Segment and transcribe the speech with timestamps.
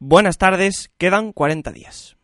[0.00, 2.16] Buenas tardes, quedan 40 días.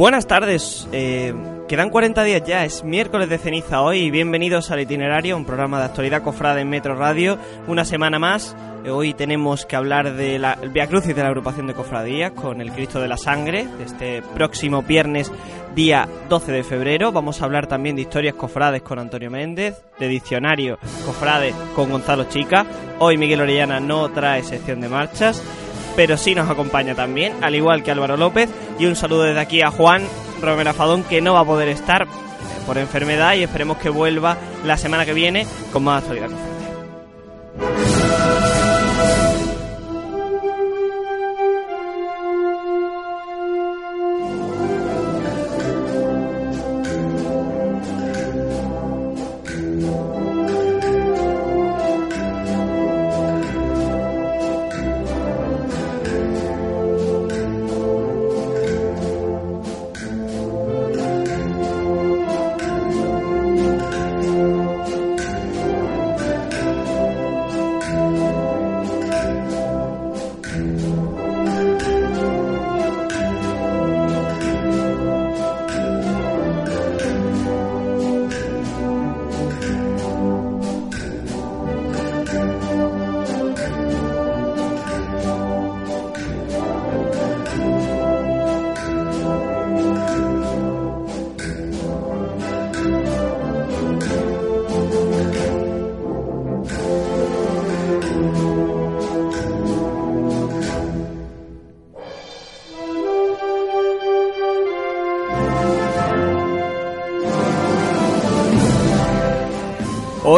[0.00, 1.34] Buenas tardes, eh,
[1.68, 5.78] quedan 40 días ya, es miércoles de ceniza hoy y bienvenidos al itinerario, un programa
[5.78, 8.56] de actualidad cofrada en Metro Radio, una semana más.
[8.82, 12.72] Eh, Hoy tenemos que hablar del Via Crucis de la agrupación de cofradías con el
[12.72, 15.30] Cristo de la Sangre, de este próximo viernes,
[15.74, 17.12] día 12 de febrero.
[17.12, 22.24] Vamos a hablar también de historias cofrades con Antonio Méndez, de diccionario cofrades con Gonzalo
[22.24, 22.64] Chica.
[23.00, 25.42] Hoy Miguel Orellana no trae sección de marchas
[25.96, 28.48] pero sí nos acompaña también, al igual que Álvaro López.
[28.78, 30.02] Y un saludo desde aquí a Juan
[30.40, 32.06] Romero Fadón, que no va a poder estar
[32.66, 36.30] por enfermedad y esperemos que vuelva la semana que viene con más actualidad.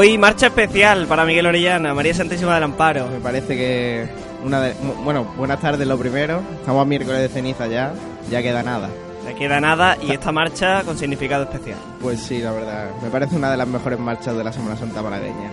[0.03, 3.07] Hoy marcha especial para Miguel Orellana, María Santísima del Amparo.
[3.07, 4.09] Me parece que
[4.45, 4.75] una de,
[5.05, 6.43] bueno, buenas tardes lo primero.
[6.59, 7.93] Estamos a miércoles de ceniza ya,
[8.29, 8.89] ya queda nada.
[9.25, 11.79] No queda nada y esta marcha con significado especial.
[12.01, 15.03] Pues sí, la verdad, me parece una de las mejores marchas de la Semana Santa
[15.03, 15.51] malagueña.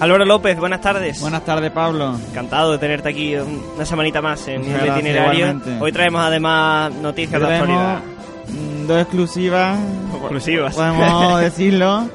[0.00, 1.20] Álvaro López, buenas tardes.
[1.20, 2.16] Buenas tardes, Pablo.
[2.30, 5.38] Encantado de tenerte aquí una semanita más en Muchas el gracias, itinerario.
[5.46, 5.84] igualmente.
[5.84, 7.98] Hoy traemos además noticias de Tenemos actualidad.
[8.88, 9.78] dos exclusivas,
[10.22, 10.74] Exclusivas.
[10.74, 12.08] podemos decirlo.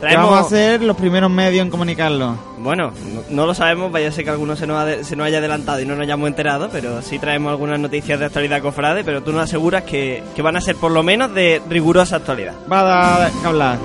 [0.00, 2.36] Traemos, Vamos a ser los primeros medios en comunicarlo.
[2.58, 5.26] bueno, no, no lo sabemos, vaya a ser que alguno se nos, ade- se nos
[5.26, 9.02] haya adelantado y no nos hayamos enterado, pero sí traemos algunas noticias de actualidad cofrade,
[9.04, 12.54] pero tú nos aseguras que, que van a ser por lo menos de rigurosa actualidad.
[12.70, 12.80] Va
[13.16, 13.78] a dar que hablar.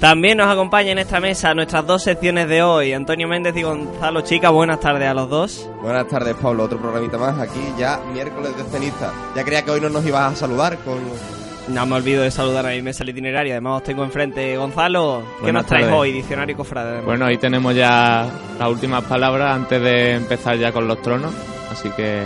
[0.00, 4.22] También nos acompaña en esta mesa nuestras dos secciones de hoy, Antonio Méndez y Gonzalo
[4.22, 4.48] Chica.
[4.48, 5.68] Buenas tardes a los dos.
[5.82, 6.64] Buenas tardes, Pablo.
[6.64, 9.12] Otro programita más aquí, ya miércoles de ceniza.
[9.36, 10.98] Ya creía que hoy no nos ibas a saludar con...
[11.68, 13.52] No me olvido de saludar a mi mesa literaria.
[13.54, 14.56] Además, os tengo enfrente.
[14.56, 16.00] Gonzalo, ¿qué Buenas nos traes tardes.
[16.00, 16.12] hoy?
[16.12, 16.88] Diccionario cofrade.
[16.88, 17.04] además.
[17.04, 18.26] Bueno, ahí tenemos ya
[18.58, 21.32] las últimas palabras antes de empezar ya con los tronos.
[21.70, 22.22] Así que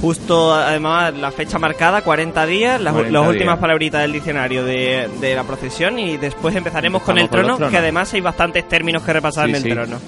[0.00, 3.34] Justo, además, la fecha marcada, 40 días, las, 40 las días.
[3.34, 7.68] últimas palabritas del diccionario de, de la procesión y después empezaremos con el con trono,
[7.70, 9.70] que además hay bastantes términos que repasar Sí, en el sí.
[9.70, 9.98] trono.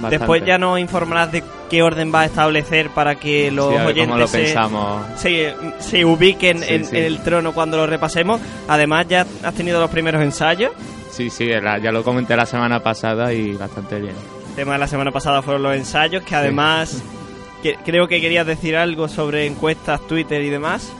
[0.00, 0.18] bastante.
[0.18, 3.78] Después ya nos informarás de qué orden va a establecer para que los Sí, a
[3.78, 4.54] ver oyentes lo se,
[5.16, 8.40] se, se ubiquen en, en el trono cuando lo repasemos.
[8.68, 10.70] Además, ya has tenido los primeros ensayos.
[11.10, 14.14] Sí, sí, ya lo comenté la semana pasada y bastante bien.
[14.50, 17.02] El tema de la semana pasada fueron los ensayos, que además
[17.62, 20.90] que- creo que querías decir algo sobre encuestas, Twitter y demás.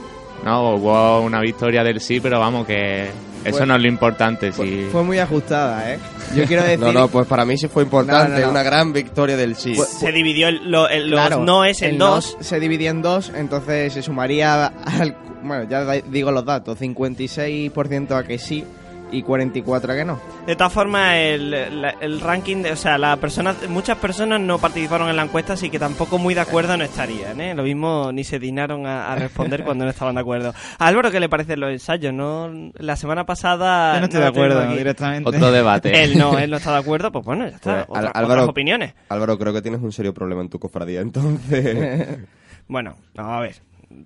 [0.43, 3.09] No, hubo una victoria del sí, pero vamos, que
[3.45, 4.51] eso Fue- no es lo importante.
[4.51, 4.83] Fue, si...
[4.91, 5.99] fue muy ajustada, ¿eh?
[6.35, 6.79] Yo quiero decir...
[6.85, 8.51] No, no, pues para mí sí fue importante, No, no, no.
[8.51, 9.73] una gran victoria del sí.
[9.75, 12.35] Pues- Se dividió el- lo- el- los Claro, no es en el dos.
[12.37, 15.15] no se dividía en dos, entonces se sumaría al...
[15.43, 18.63] Bueno, ya digo los datos, 56% a que sí
[19.11, 20.19] y 44 a que no.
[20.47, 24.57] De todas formas, el, la- el ranking, de, o sea, la persona, muchas personas no
[24.57, 27.53] participaron en la encuesta, así que tampoco muy de acuerdo no estarían, ¿eh?
[27.53, 30.53] Lo mismo ni se dignaron a, a responder cuando no estaban de acuerdo.
[30.79, 32.13] A Álvaro, ¿qué le parecen los ensayos?
[32.13, 33.93] No, la semana pasada.
[33.95, 35.29] Yo no estoy de acuerdo directamente.
[35.29, 35.91] Otro debate.
[36.03, 37.85] Él no, él no está de acuerdo, pues bueno, ya está.
[37.85, 38.93] Pues, Otra- Álvaro- otras opiniones.
[39.09, 42.07] Álvaro, creo que tienes un serio problema en tu cofradía, entonces...
[42.67, 43.55] Bueno, vamos a ver.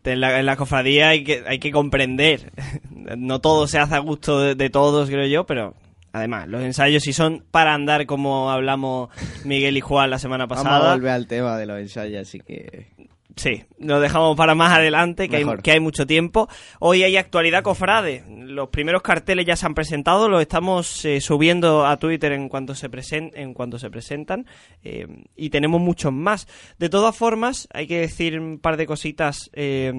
[0.04, 2.52] En la, en la cofradía hay que, hay que comprender.
[3.18, 5.76] No todo se hace a gusto de, de todos, creo yo, pero
[6.12, 9.10] además, los ensayos si son para andar como hablamos
[9.44, 10.94] Miguel y Juan la semana Vamos a pasada.
[10.96, 12.88] volver al tema de los ensayos, así que...
[13.36, 15.62] Sí, lo dejamos para más adelante, que hay, Mejor.
[15.62, 16.48] que hay mucho tiempo.
[16.80, 18.24] Hoy hay actualidad cofrade.
[18.30, 22.76] Los primeros carteles ya se han presentado, los estamos eh, subiendo a Twitter en cuanto
[22.76, 24.46] se, presen- en cuanto se presentan
[24.84, 25.06] eh,
[25.36, 26.48] y tenemos muchos más.
[26.80, 29.50] De todas formas, hay que decir un par de cositas.
[29.54, 29.92] eh,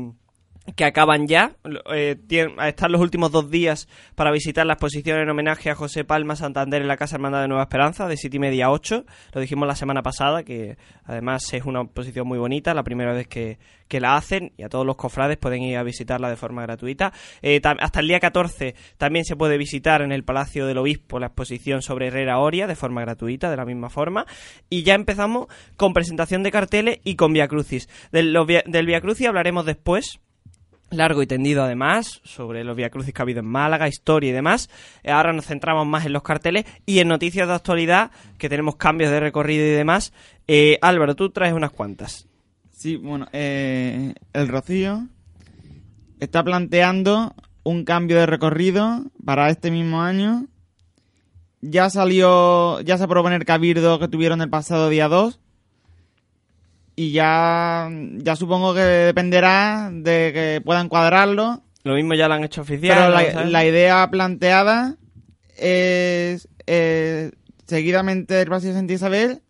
[0.75, 1.53] que acaban ya.
[1.93, 2.17] Eh,
[2.65, 6.83] están los últimos dos días para visitar la exposición en homenaje a José Palma Santander
[6.83, 9.05] en la Casa Hermandad de Nueva Esperanza, de Siete y media a 8.
[9.33, 13.29] Lo dijimos la semana pasada, que además es una exposición muy bonita, la primera vez
[13.29, 13.59] que,
[13.89, 17.13] que la hacen, y a todos los cofrades pueden ir a visitarla de forma gratuita.
[17.43, 21.27] Eh, hasta el día 14 también se puede visitar en el Palacio del Obispo la
[21.27, 24.27] exposición sobre Herrera Oria, de forma gratuita, de la misma forma.
[24.69, 25.47] Y ya empezamos
[25.77, 27.89] con presentación de carteles y con Via Crucis.
[28.11, 30.19] Del, via- del Via Crucis hablaremos después
[30.91, 34.71] largo y tendido además sobre los viacrucis que ha habido en Málaga, historia y demás.
[35.03, 38.77] Eh, Ahora nos centramos más en los carteles y en noticias de actualidad, que tenemos
[38.77, 40.13] cambios de recorrido y demás.
[40.47, 42.29] Eh, Álvaro, tú traes unas cuantas.
[42.71, 45.09] Sí, bueno, eh, el Rocío
[46.21, 47.35] está planteando
[47.65, 50.47] un cambio de recorrido para este mismo año.
[51.63, 55.41] Ya salió, ya se aprobó en el Cabildo que tuvieron el pasado día 2.
[56.97, 61.63] Y ya, ya supongo que dependerá de que puedan cuadrarlo.
[61.85, 63.15] Lo mismo ya lo han hecho oficial.
[63.15, 64.97] Pero la, idea planteada
[65.57, 67.31] es eh,
[67.67, 69.43] seguidamente del Paseo Santa Isabel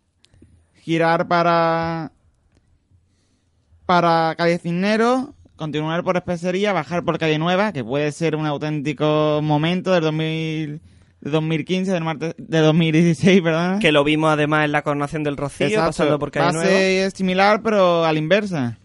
[0.87, 2.11] girar para
[3.85, 9.39] para calle Cisnero, continuar por Especería, bajar por calle Nueva, que puede ser un auténtico
[9.41, 10.81] momento del 2000,
[11.21, 13.79] de 2015, del martes, de 2016, perdón.
[13.79, 16.69] Que lo vimos además en la coronación del Rocío, pasando por Calle Nueva.
[16.71, 18.77] Es similar, pero a la inversa.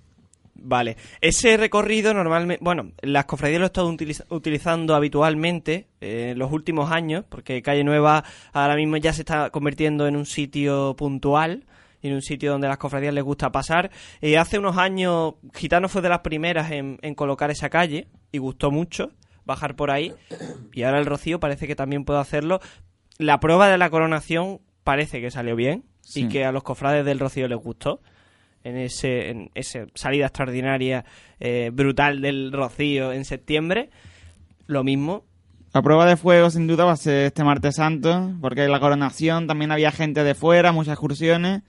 [0.65, 6.39] Vale, ese recorrido normalmente, bueno, las cofradías lo he estado utiliz- utilizando habitualmente eh, en
[6.39, 10.95] los últimos años, porque Calle Nueva ahora mismo ya se está convirtiendo en un sitio
[10.97, 11.65] puntual,
[12.01, 13.91] y en un sitio donde a las cofradías les gusta pasar.
[14.21, 18.39] Eh, hace unos años, Gitano fue de las primeras en, en colocar esa calle, y
[18.39, 19.11] gustó mucho
[19.45, 20.13] bajar por ahí,
[20.73, 22.61] y ahora el Rocío parece que también puede hacerlo.
[23.19, 25.85] La prueba de la coronación parece que salió bien,
[26.15, 28.01] y que a los cofrades del Rocío les gustó
[28.65, 31.05] en ese en esa salida extraordinaria
[31.41, 33.91] eh, brutal del Rocío en septiembre.
[34.67, 35.25] Lo mismo.
[35.73, 39.47] La prueba de fuego sin duda va a ser este martes santo, porque la coronación
[39.47, 41.63] también había gente de fuera, muchas excursiones,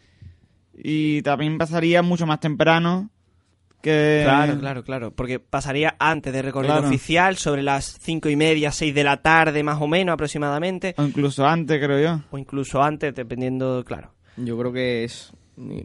[0.74, 3.10] y también pasaría mucho más temprano
[3.84, 4.22] que...
[4.24, 5.12] Claro, claro, claro.
[5.12, 6.88] Porque pasaría antes del recorrido Claro.
[6.88, 10.96] oficial, sobre las cinco y media, seis de la tarde, más o menos aproximadamente.
[10.98, 12.22] O incluso antes, creo yo.
[12.32, 14.12] O incluso antes, dependiendo, claro.
[14.38, 15.32] Yo creo que es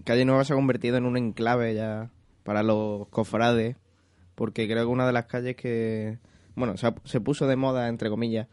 [0.04, 2.08] Calle Nueva se ha convertido en un enclave ya
[2.44, 3.76] para los cofrades,
[4.34, 6.16] porque creo que una de las calles que,
[6.54, 8.46] bueno, se, ha- se puso de moda, entre comillas,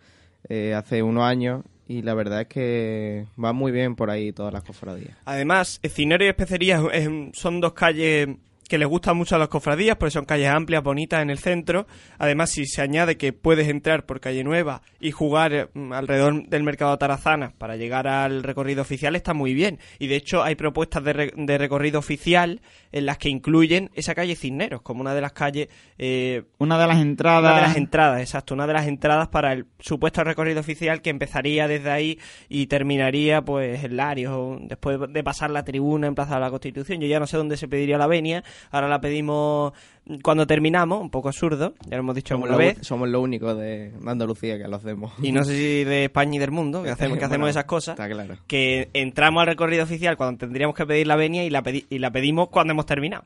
[0.50, 4.52] eh, hace unos años y la verdad es que va muy bien por ahí todas
[4.52, 5.16] las cofradías.
[5.24, 8.28] Además, Cinero y Especería es- son dos calles
[8.68, 11.86] que les gustan mucho a las cofradías, porque son calles amplias, bonitas en el centro.
[12.18, 16.48] Además, si se añade que puedes entrar por calle Nueva y jugar eh, mm, alrededor
[16.48, 19.80] del mercado Tarazana para llegar al recorrido oficial, está muy bien.
[20.00, 24.16] Y de hecho, hay propuestas de, re- de recorrido oficial en las que incluyen esa
[24.16, 25.68] calle Cisneros como una de las calles.
[25.98, 27.52] eh, Una de las entradas...
[27.52, 31.10] una de las entradas, exacto, una de las entradas para el supuesto recorrido oficial que
[31.12, 32.20] empezaría desde ahí
[32.50, 37.00] y terminaría pues en Larios, después de pasar la tribuna en Plaza de la Constitución.
[37.02, 39.74] Yo ya no sé dónde se pediría la venia, ahora la pedimos
[40.22, 42.78] cuando terminamos, un poco absurdo, ya lo hemos dicho Somos una lo, vez.
[42.82, 45.12] somos lo único de Andalucía que lo hacemos.
[45.22, 47.66] Y no sé si de España y del mundo, que hacemos, que hacemos Bueno, esas
[47.66, 47.94] cosas.
[47.94, 48.38] Está claro.
[48.46, 51.98] Que entramos al recorrido oficial cuando tendríamos que pedir la venia y la, pedi- y
[52.00, 53.24] la pedimos cuando hemos terminado.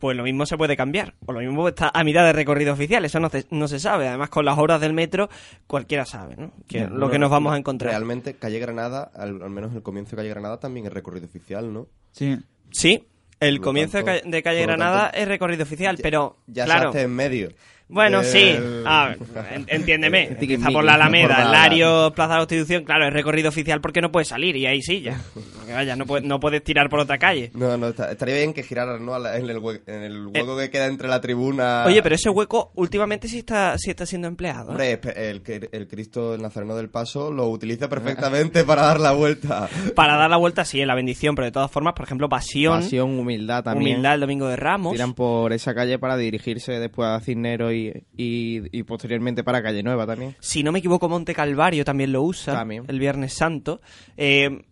[0.00, 1.14] Pues lo mismo se puede cambiar.
[1.26, 3.04] O lo mismo está a mitad de recorrido oficial.
[3.04, 4.08] Eso no, se- no se sabe.
[4.08, 5.28] Además, con las horas del metro,
[5.68, 6.50] cualquiera sabe, ¿no?
[6.66, 7.92] Que lo que nos vamos a encontrar.
[7.92, 11.72] Realmente, Calle Granada, al, al menos el comienzo de Calle Granada, también es recorrido oficial,
[11.72, 11.86] ¿no?
[12.10, 12.36] Sí.
[12.72, 13.04] Sí,
[13.48, 16.92] El comienzo de, tanto- ca- de calle Granada tanto, es recorrido oficial, pero Ya claro.
[16.92, 17.50] se hace en medio.
[17.92, 18.56] Bueno, sí.
[18.86, 19.14] Ah,
[19.54, 20.28] en- entiéndeme.
[20.30, 22.84] Empieza por la Alameda, la- Lario, Plaza de la Constitución.
[22.84, 25.20] Claro, es recorrido oficial porque no puedes salir y ahí sí ya.
[25.62, 27.52] Porque vaya, no puedes, no puedes tirar por otra calle.
[27.54, 29.16] No, no, está- estaría bien que giraran ¿no?
[29.16, 31.84] en, el hue- en el hueco que queda entre la tribuna.
[31.84, 34.70] Eh, Oye, pero ese hueco últimamente sí está, sí está siendo empleado.
[34.70, 34.94] ¿eh?
[34.98, 39.68] Hombre, el, el Cristo, el Nazareno del Paso, lo utiliza perfectamente para dar la vuelta.
[39.94, 42.80] Para dar la vuelta, sí, en la bendición, pero de todas formas, por ejemplo, pasión,
[42.80, 43.92] Pasión, humildad también.
[43.92, 44.92] humildad el domingo de Ramos.
[44.94, 47.81] Tiran por esa calle para dirigirse después a Cisneros y,
[48.16, 50.36] y, y posteriormente para Calle Nueva también.
[50.40, 52.84] Si no me equivoco, Monte Calvario también lo usa También.
[52.88, 53.80] el Viernes Santo.
[54.16, 54.62] eh,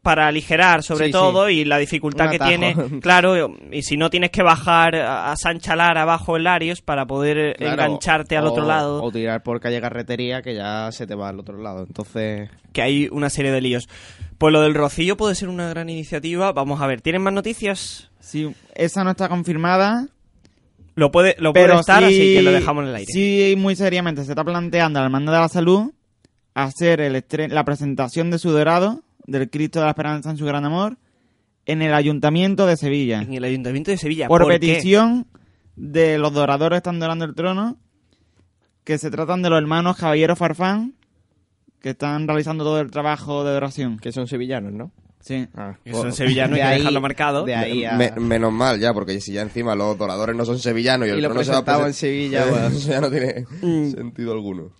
[0.00, 1.54] para aligerar sobre Sí, todo sí.
[1.54, 6.36] y la dificultad que tiene, claro, y si no tienes que bajar a Sanchalar abajo
[6.36, 9.80] el Larios para poder eh, Claro, engancharte al o- otro lado, O tirar por calle
[9.82, 11.84] Carretería que ya se te va al otro lado.
[11.86, 13.88] Entonces, que hay una serie de líos.
[14.38, 16.52] Pues lo del Rocío puede ser una gran iniciativa.
[16.52, 18.10] Vamos a ver, ¿tienen más noticias?
[18.20, 20.06] Sí, esa no está confirmada,
[20.98, 23.12] Lo puede, lo puede pero estar, sí, así que lo dejamos en el aire.
[23.12, 25.92] Sí, muy seriamente se está planteando al mando de la salud
[26.54, 30.64] hacer el la presentación de su dorado del Cristo de la Esperanza en su gran
[30.64, 30.96] amor
[31.66, 33.22] en el Ayuntamiento de Sevilla.
[33.22, 34.26] En el Ayuntamiento de Sevilla.
[34.26, 34.58] por, ¿Por qué?
[34.58, 35.28] petición
[35.76, 37.76] de los doradores que están dorando el trono,
[38.82, 40.94] que se tratan de los hermanos Caballero Farfán,
[41.80, 43.98] que están realizando todo el trabajo de oración.
[43.98, 44.90] que son sevillanos, ¿no?
[45.20, 45.46] Sí.
[45.56, 47.44] Ah, Que son sevillanos, hay de que ahí- dejarlo marcado.
[47.44, 47.92] De ahí a...
[47.96, 51.18] Me- menos mal ya, porque si ya encima los doradores no son sevillanos y el
[51.18, 52.66] Y lo trono se va a en Sevilla, Eh, bueno.
[52.68, 53.90] Eso ya no tiene Mm.
[53.90, 54.70] sentido alguno.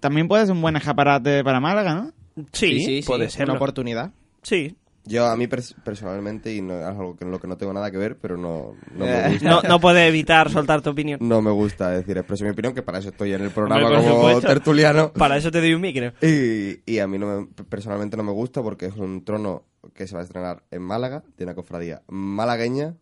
[0.00, 2.44] También puede ser un buen escaparate para Málaga, ¿no?
[2.52, 3.44] Sí, puede ser.
[3.46, 4.12] Una oportunidad.
[4.42, 4.76] Sí.
[5.04, 7.72] Yo, a mí pers- personalmente, y no, es algo que, en lo que no tengo
[7.72, 9.28] nada que ver, pero no, no me Eh.
[9.32, 9.48] gusta.
[9.48, 11.18] No, no puedes evitar soltar tu opinión.
[11.22, 14.02] No me gusta decir, expreso mi opinión, que para eso estoy en el programa Hombre,
[14.02, 14.46] como supuesto.
[14.46, 15.10] tertuliano.
[15.14, 16.12] Para eso te doy un micro.
[16.20, 19.62] Y, y a mí no me- personalmente no me gusta porque es un trono
[19.94, 22.96] que se va a estrenar en Málaga, de una cofradía malagueña,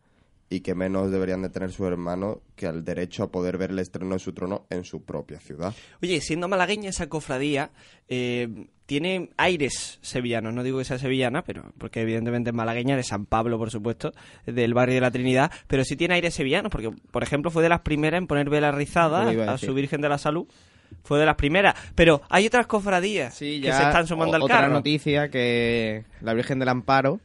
[0.49, 3.79] y que menos deberían de tener sus hermanos que al derecho a poder ver el
[3.81, 5.75] estreno de su trono en su propia ciudad.
[6.01, 7.71] Oye, siendo malagueña esa cofradía,
[8.09, 10.55] eh, tiene aires sevillanos.
[10.55, 14.13] No digo que sea sevillana, pero porque evidentemente es malagueña, de San Pablo, por supuesto,
[14.47, 17.69] del barrio de la Trinidad, pero sí tiene aires sevillanos, porque, por ejemplo, fue de
[17.69, 20.47] las primeras en poner vela rizada a su Virgen de la Salud.
[21.05, 21.75] Fue de las primeras.
[21.95, 24.73] Pero hay otras cofradías Sí, que se están sumando o- al otra carro.
[24.73, 27.21] noticia que la Virgen del Amparo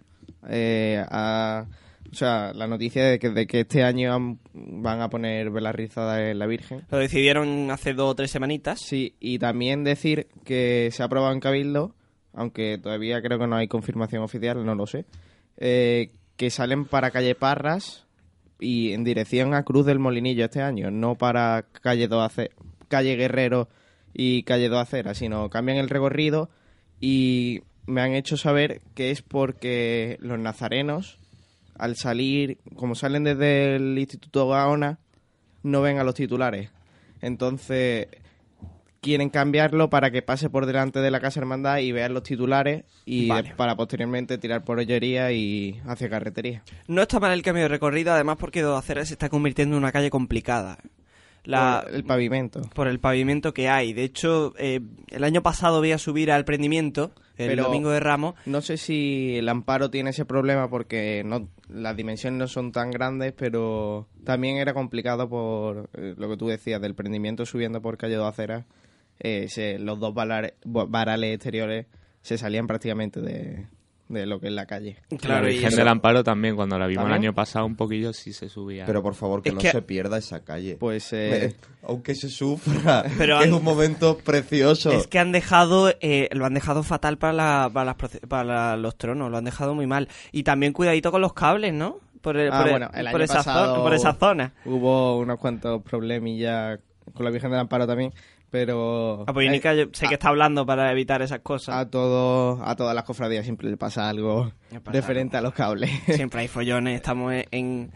[0.49, 1.65] eh, ha-
[2.11, 5.73] o sea, la noticia de que, de que este año han- van a poner velas
[5.75, 6.81] rizadas en la Virgen.
[6.89, 8.79] Lo decidieron hace dos o tres semanitas.
[8.81, 11.95] Sí, y también decir que se ha aprobado en Cabildo,
[12.33, 15.05] aunque todavía creo que no hay confirmación oficial, no lo sé,
[15.57, 18.05] eh, que salen para calle Parras
[18.59, 22.51] y en dirección a Cruz del Molinillo este año, no para calle, Dos Ace-
[22.91, 23.69] calle Guerrero
[24.13, 26.51] y calle Dos Aceras, sino cambian el recorrido
[26.99, 31.17] y me han hecho saber que es porque los nazarenos,
[31.75, 34.99] al salir, como salen desde el Instituto Gaona,
[35.63, 36.69] no ven a los titulares.
[37.21, 38.07] Entonces,
[39.01, 42.83] quieren cambiarlo para que pase por delante de la Casa Hermandad y vean los titulares
[43.05, 43.53] y Vale.
[43.57, 46.63] para posteriormente tirar por hoyería y hacia carretería.
[46.87, 49.83] No está mal el cambio de recorrido, además porque Dos Aceras se está convirtiendo en
[49.83, 50.77] una calle complicada.
[51.43, 52.61] La, Por el pavimento.
[52.75, 53.93] por el pavimento que hay.
[53.93, 54.79] De hecho, eh,
[55.09, 58.35] el año pasado voy a subir al prendimiento, el Pero- domingo de Ramos.
[58.45, 62.91] No sé si el amparo tiene ese problema porque no las dimensiones no son tan
[62.91, 67.97] grandes, pero también era complicado por eh, lo que tú decías del prendimiento subiendo por
[67.97, 68.65] calle Dos Aceras.
[69.19, 69.47] eh,
[69.79, 71.87] los dos varales exteriores
[72.21, 73.65] se salían prácticamente de,
[74.11, 74.97] de lo que es la calle.
[75.27, 78.33] la y Virgen del Amparo también, cuando la vimos el año pasado, un poquillo sí
[78.33, 78.85] se subía.
[78.85, 80.75] Pero por favor, que Es no que- se pierda esa calle.
[80.79, 84.91] Pues eh, Me- aunque se sufra, Pero que es han- un momento precioso.
[84.91, 88.75] Es que han dejado, eh, lo han dejado fatal para, la- para, las proce- para
[88.77, 90.07] los tronos, lo han dejado muy mal.
[90.31, 91.99] Y también cuidadito con los cables, ¿no?
[92.21, 94.53] Por, el- Ah, por, el- bueno, el por año esa, pasado- zona, por esa zona.
[94.65, 96.79] hubo unos cuantos problemillas
[97.13, 98.13] con la Virgen del Amparo también,
[98.51, 101.75] pero A Poynica yo sé que está hablando para evitar esas cosas.
[101.75, 104.51] a todos a todas las cofradías siempre le pasa algo
[104.83, 105.89] pasa referente a los cables.
[106.05, 107.91] Siempre hay follones, estamos en...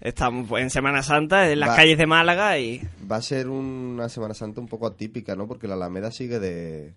[0.00, 1.76] Estamos en Semana Santa, en las Va.
[1.76, 2.82] calles de Málaga y...
[3.10, 5.46] Va a ser una Semana Santa un poco atípica, ¿no?
[5.48, 6.92] Porque la Alameda sigue de,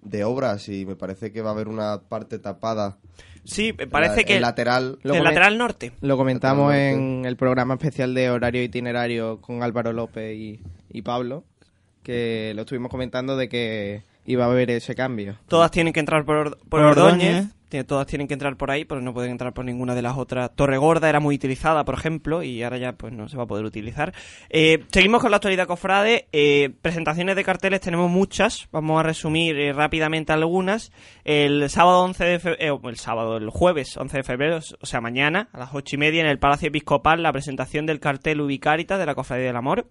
[0.00, 2.96] de obras y me parece que va a haber una parte tapada.
[3.44, 4.98] Sí, parece La- que El lateral.
[5.04, 5.92] el lateral norte.
[6.00, 11.44] Lo comentamos en el programa especial de horario itinerario con Álvaro López y, y Pablo,
[12.06, 15.36] que lo estuvimos comentando de que iba a haber ese cambio.
[15.48, 17.28] Todas tienen que entrar por, Or- por Por Ordóñez.
[17.36, 17.52] Ordóñez.
[17.68, 20.16] Tiene- Todas tienen que entrar por ahí, pero no pueden entrar por ninguna de las
[20.16, 20.54] otras.
[20.54, 23.64] Torregorda era muy utilizada, por ejemplo, y ahora ya pues no se va a poder
[23.64, 24.14] utilizar.
[24.50, 26.28] Eh, seguimos con la actualidad cofrade.
[26.30, 28.68] Eh, presentaciones de carteles tenemos muchas.
[28.70, 30.92] Vamos a resumir eh, rápidamente algunas.
[31.24, 35.48] El sábado 11 de febrero, el sábado, el jueves 11 de febrero, o sea, mañana,
[35.52, 39.06] a las ocho y media, en el Palacio Episcopal, la presentación del cartel Ubicárita de
[39.06, 39.86] la Cofradía del Amor.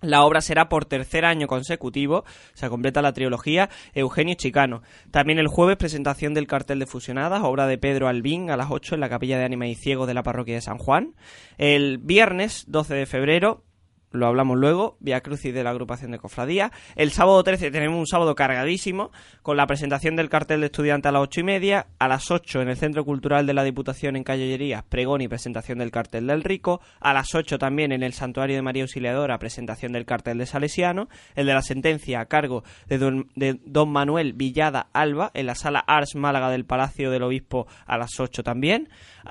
[0.00, 2.24] La obra será por tercer año consecutivo,
[2.54, 4.82] se completa la trilogía Eugenio Chicano.
[5.10, 8.94] También el jueves presentación del cartel de Fusionadas, obra de Pedro Albín a las 8
[8.94, 11.14] en la capilla de Ánima y Ciego de la parroquia de San Juan.
[11.56, 13.64] El viernes 12 de febrero,
[14.10, 16.72] lo hablamos luego, Vía Crucis de la agrupación de cofradía.
[16.96, 19.10] El sábado 13 tenemos un sábado cargadísimo
[19.42, 21.86] con la presentación del cartel de estudiante a las 8 y media.
[21.98, 24.48] A las 8 en el Centro Cultural de la Diputación en Calle
[24.88, 26.80] pregón y presentación del cartel del Rico.
[27.00, 31.08] A las 8 también en el Santuario de María Auxiliadora, presentación del cartel de Salesiano.
[31.34, 35.54] El de la sentencia a cargo de don, de don Manuel Villada Alba en la
[35.54, 38.88] sala Ars Málaga del Palacio del Obispo a las 8 también.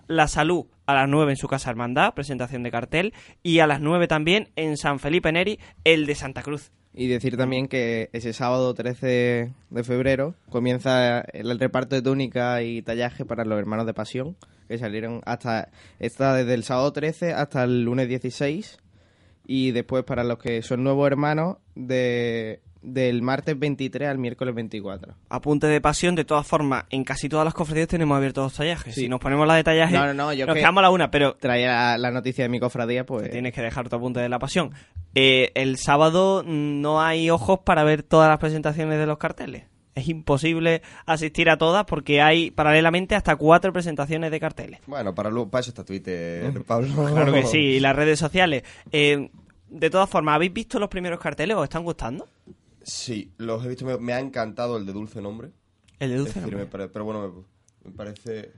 [0.07, 3.13] La salud a las 9 en su casa Hermandad, presentación de cartel,
[3.43, 6.71] y a las 9 también en San Felipe Neri, el de Santa Cruz.
[6.93, 12.81] Y decir también que ese sábado 13 de febrero comienza el reparto de túnica y
[12.81, 14.35] tallaje para los hermanos de Pasión,
[14.67, 18.79] que salieron hasta, está desde el sábado 13 hasta el lunes 16,
[19.45, 22.61] y después para los que son nuevos hermanos, de,
[22.93, 25.13] del martes 23 al miércoles 24.
[25.29, 28.95] Apunte de pasión, de todas formas, en casi todas las cofradías tenemos abiertos los tallajes.
[28.95, 29.01] Sí.
[29.01, 30.89] Si nos ponemos la de tallaje, No, no, no, yo nos que- quedamos a la
[30.89, 33.29] una, pero Traía la, la noticia de mi cofradía, pues...
[33.29, 34.71] tienes que dejar tu apunte de la pasión.
[35.15, 39.63] Eh, el sábado mm, no hay ojos para ver todas las presentaciones de los carteles.
[39.95, 44.79] Es imposible asistir a todas porque hay paralelamente hasta cuatro presentaciones de carteles.
[44.85, 46.87] Bueno, para, luego, para eso está Twitter, Pablo.
[47.11, 48.61] Claro que sí, y las redes sociales.
[48.91, 49.29] Eh,
[49.69, 51.57] de todas formas, ¿habéis visto los primeros carteles?
[51.57, 52.27] ¿Os están gustando?
[52.87, 55.49] Sí, los he visto, me, me ha encantado el de Dulce Nombre.
[55.99, 56.39] El de Dulce.
[56.39, 56.65] decir, Nombre.
[56.67, 57.45] pare- pero bueno,
[57.83, 58.51] me, me parece...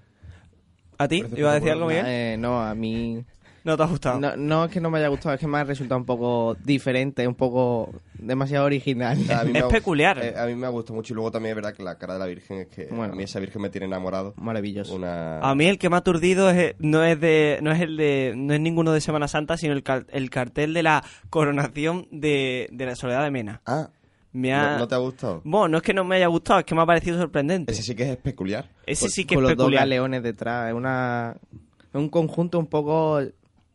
[0.99, 1.21] ¿A ti?
[1.23, 1.87] parece ¿Ibas a decir algo.
[1.87, 2.05] Miguel?
[2.07, 3.23] Eh, no, a mí...
[3.63, 4.19] No te ha gustado.
[4.19, 6.55] No, no es que no me haya gustado, es que me ha resultado un poco
[6.63, 9.17] diferente, un poco demasiado original.
[9.31, 10.17] A mí me Es ha- peculiar.
[10.23, 12.13] eh, a mí me ha gustado mucho y luego también es verdad que la cara
[12.13, 13.13] de la Virgen es que Bueno.
[13.13, 14.33] a mí esa Virgen me tiene enamorado.
[14.37, 14.95] Maravilloso.
[14.95, 15.39] Una...
[15.39, 18.33] A mí el que me ha aturdido es, no es de no es el de
[18.35, 22.85] no es ninguno de Semana Santa, sino el, el cartel de la coronación de, de
[22.85, 23.61] la Soledad de Mena.
[23.65, 23.89] Ah,
[24.31, 24.73] Me ha...
[24.73, 25.41] ¿no, no te ha gustado?
[25.43, 27.71] Bueno, no es que no me haya gustado, es que me ha parecido sorprendente.
[27.71, 28.69] Ese sí que es peculiar.
[28.85, 29.81] Ese sí que con es los dos peculiar.
[29.83, 30.69] galeones detrás.
[30.69, 31.35] Es una
[31.81, 33.19] es un conjunto un poco,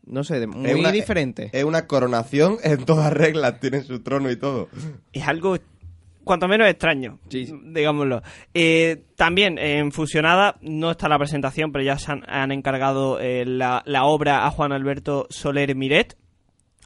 [0.05, 1.49] no sé, muy Es una- diferente.
[1.51, 4.69] Es una coronación en todas reglas, tiene su trono y todo.
[5.11, 5.57] Es algo
[6.23, 7.53] cuanto menos extraño, Sí.
[7.65, 8.23] digámoslo.
[8.53, 13.43] Eh, también en Fusionada no está la presentación, pero ya se han, han encargado eh,
[13.45, 16.15] la, la obra a Juan Alberto Soler Miret.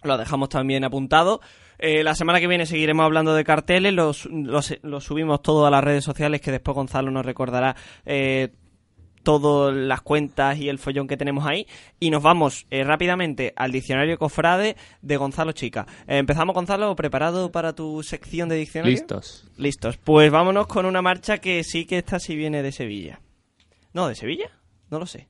[0.04, 1.40] Lo dejamos también apuntado.
[1.80, 5.72] Eh, la semana que viene seguiremos hablando de carteles, los, los, los subimos todo a
[5.72, 8.50] las redes sociales, que después Gonzalo nos recordará eh,
[9.24, 11.68] todas las cuentas y el follón que tenemos ahí.
[12.00, 15.86] Y nos vamos eh, rápidamente al diccionario cofrade de Gonzalo Chica.
[16.08, 18.92] Eh, empezamos, Gonzalo, ¿preparado para tu sección de diccionario?
[18.92, 19.48] Listos.
[19.58, 19.98] Listos.
[19.98, 23.22] Pues vámonos con una marcha que sí que esta sí viene de Sevilla.
[23.94, 24.50] ¿No, de Sevilla?
[24.90, 25.28] No lo sé.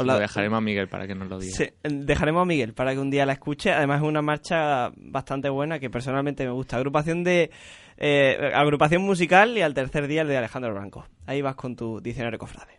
[0.00, 1.54] Os la- Lo dejaremos a Miguel para que nos lo diga.
[1.56, 3.72] Sí, dejaremos a Miguel para que un día la escuche.
[3.72, 6.76] Además es una marcha bastante buena que personalmente me gusta.
[6.76, 7.50] Agrupación de
[7.96, 11.06] eh, agrupación musical y al tercer día el de Alejandro Blanco.
[11.26, 12.78] Ahí vas con tu diccionario cofrade.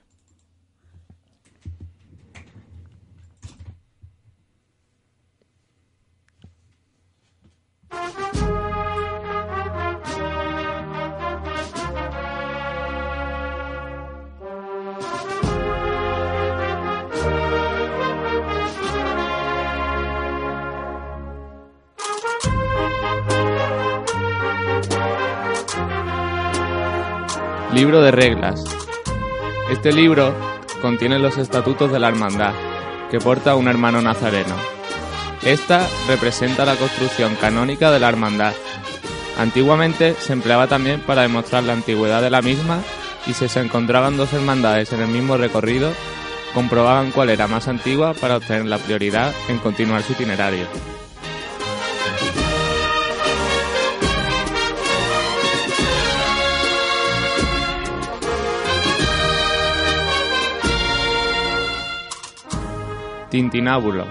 [27.73, 28.63] Libro de reglas.
[29.69, 30.33] Este libro
[30.81, 32.53] contiene los estatutos de la hermandad
[33.11, 34.55] que porta un hermano nazareno.
[35.43, 38.53] Esta representa la construcción canónica de la hermandad.
[39.37, 42.81] Antiguamente se empleaba también para demostrar la antigüedad de la misma
[43.27, 45.91] y si se encontraban dos hermandades en el mismo recorrido,
[46.55, 50.65] comprobaban cuál era más antigua para obtener la prioridad en continuar su itinerario.
[63.29, 64.05] Tintinábulo.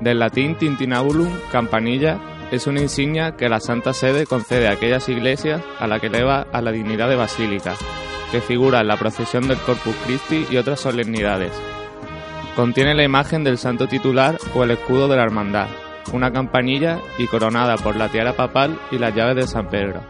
[0.00, 2.18] Del latín tintinabulum, campanilla,
[2.50, 6.46] es una insignia que la Santa Sede concede a aquellas iglesias a la que eleva
[6.52, 7.74] a la dignidad de basílica,
[8.32, 11.52] que figura en la procesión del Corpus Christi y otras solemnidades.
[12.56, 15.68] Contiene la imagen del santo titular o el escudo de la hermandad,
[16.12, 20.02] una campanilla y coronada por la tiara papal y las llaves de San Pedro.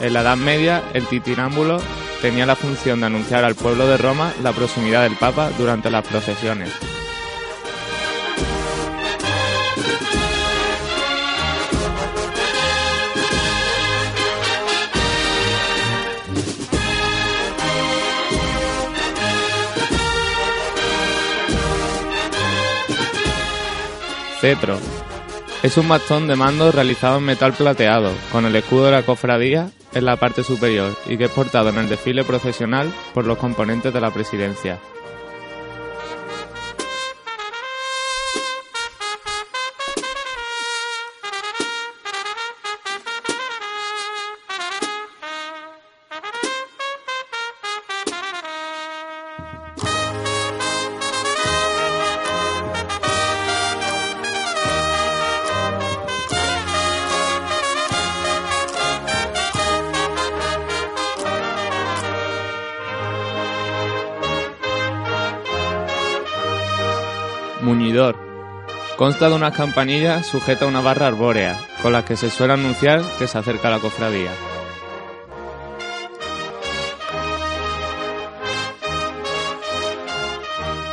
[0.00, 1.78] En la Edad Media, el titinámbulo
[2.22, 6.06] tenía la función de anunciar al pueblo de Roma la proximidad del Papa durante las
[6.06, 6.70] procesiones.
[25.62, 29.70] Es un bastón de mando realizado en metal plateado, con el escudo de la cofradía
[29.92, 33.92] en la parte superior y que es portado en el desfile procesional por los componentes
[33.92, 34.78] de la presidencia.
[67.68, 68.16] Muñidor.
[68.96, 73.02] Consta de unas campanillas sujeta a una barra arbórea, con las que se suele anunciar
[73.18, 74.30] que se acerca la cofradía.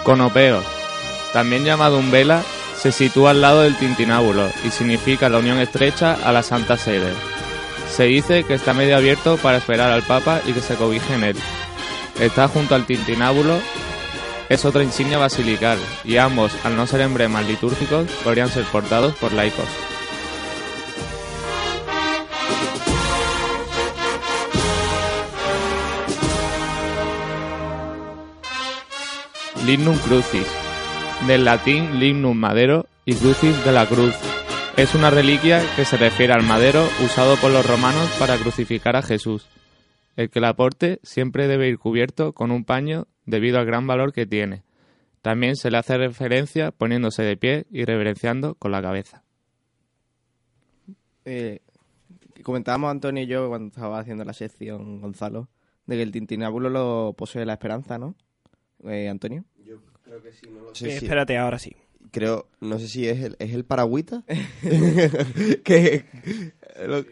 [0.04, 0.62] Conopeo.
[1.32, 2.44] También llamado umbela,
[2.78, 7.14] se sitúa al lado del tintinábulo y significa la unión estrecha a la Santa Sede.
[7.90, 11.24] Se dice que está medio abierto para esperar al Papa y que se cobije en
[11.24, 11.38] él.
[12.20, 13.62] Está junto al tintinábulo
[14.50, 19.34] es otra insignia basilical y ambos, al no ser emblemas litúrgicos, podrían ser portados por
[19.34, 19.68] laicos.
[29.66, 30.48] Lignum Crucis,
[31.26, 34.14] del latín lignum madero y crucis de la cruz.
[34.78, 39.02] Es una reliquia que se refiere al madero usado por los romanos para crucificar a
[39.02, 39.48] Jesús.
[40.18, 44.14] El que la porte siempre debe ir cubierto con un paño debido al gran valor
[44.14, 44.64] que tiene.
[45.22, 49.24] También se le hace referencia poniéndose de pie y reverenciando con la cabeza.
[51.26, 51.60] Eh,
[52.44, 55.50] comentábamos Antonio y yo cuando estaba haciendo la sección Gonzalo
[55.88, 58.16] de que el tintinábulo lo posee la esperanza, ¿no?
[58.84, 59.44] Eh, Antonio.
[59.64, 61.76] Yo creo que sí, no lo Eh, espérate, ahora sí.
[62.12, 64.24] Creo, no sé si es el, es el paragüita.
[65.64, 66.06] que,
[66.88, 67.10] lo- sí,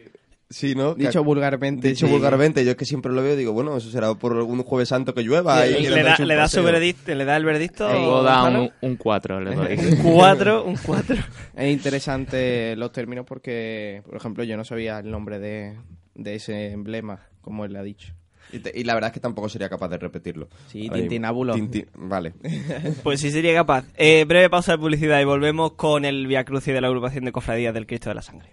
[0.74, 0.94] ¿no?
[0.94, 1.88] Que- Dicho vulgarmente.
[1.88, 2.12] Dicho sí.
[2.12, 4.88] vulgarmente, yo es que siempre lo veo y digo, bueno, eso será por algún jueves
[4.88, 5.66] santo que llueva.
[5.66, 7.88] y le, da, le da su veredicto, le da el veredicto.
[7.88, 9.76] Luego da un 4, le doy.
[10.04, 11.16] un 4, un 4.
[11.56, 15.76] Es interesante los términos porque, por ejemplo, yo no sabía el nombre de,
[16.14, 18.14] de ese emblema, como él le ha dicho.
[18.52, 20.48] Y, te- y la verdad es que tampoco sería capaz de repetirlo.
[20.68, 21.54] Sí, tintinábulo.
[21.56, 22.34] Tinti- vale.
[23.02, 23.86] Pues sí sería capaz.
[23.96, 27.32] Eh, breve pausa de publicidad y volvemos con el Via Crucis de la agrupación de
[27.32, 28.50] cofradías del Cristo de la Sangre.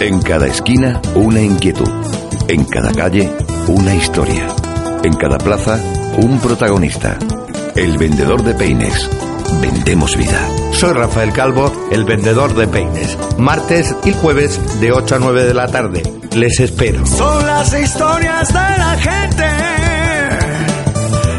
[0.00, 1.88] En cada esquina, una inquietud.
[2.48, 3.30] En cada calle,
[3.68, 4.46] una historia.
[5.02, 5.78] En cada plaza,
[6.18, 7.18] un protagonista.
[7.74, 9.08] El vendedor de peines.
[9.60, 10.40] Vendemos vida.
[10.72, 13.16] Soy Rafael Calvo, el vendedor de peines.
[13.38, 16.02] Martes y jueves de 8 a 9 de la tarde.
[16.34, 17.06] Les espero.
[17.06, 19.48] Son las historias de la gente.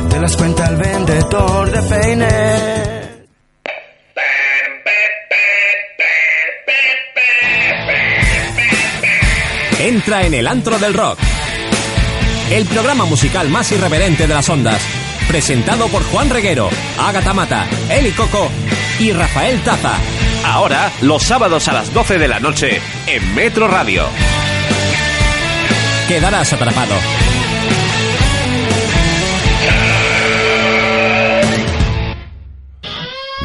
[0.10, 2.75] Te las cuenta el vendedor de peines.
[10.06, 11.18] Entra en el antro del rock.
[12.52, 14.80] El programa musical más irreverente de las ondas.
[15.28, 18.48] Presentado por Juan Reguero, Ágata Mata, Eli Coco
[19.00, 19.96] y Rafael Taza.
[20.46, 24.04] Ahora, los sábados a las 12 de la noche, en Metro Radio.
[26.08, 26.94] Quedarás atrapado.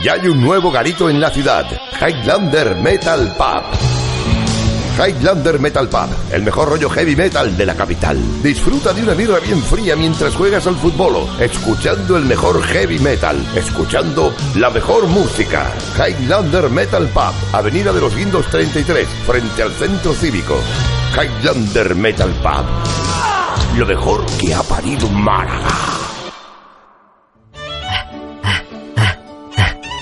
[0.04, 1.64] Ya hay un nuevo garito en la ciudad.
[1.98, 3.99] Highlander Metal Pub.
[4.98, 8.18] Highlander Metal Pub, el mejor rollo heavy metal de la capital.
[8.42, 13.37] Disfruta de una birra bien fría mientras juegas al fútbol, escuchando el mejor heavy metal,
[13.55, 15.72] escuchando la mejor música.
[15.96, 20.61] Highlander Metal Pub, Avenida de los Guindos 33, frente al Centro Cívico.
[21.14, 26.09] Highlander Metal Pub, lo mejor que ha parido Málaga.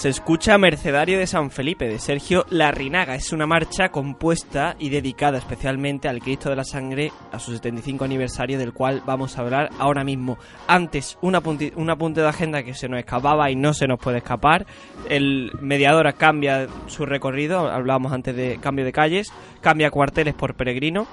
[0.00, 3.14] Se escucha Mercedario de San Felipe de Sergio Larrinaga.
[3.16, 8.06] Es una marcha compuesta y dedicada especialmente al Cristo de la Sangre a su 75
[8.06, 10.38] aniversario del cual vamos a hablar ahora mismo.
[10.66, 14.16] Antes, un apunte, un de agenda que se nos escapaba y no se nos puede
[14.16, 14.64] escapar.
[15.06, 21.06] El mediador cambia su recorrido, hablábamos antes de cambio de calles, cambia cuarteles por peregrino.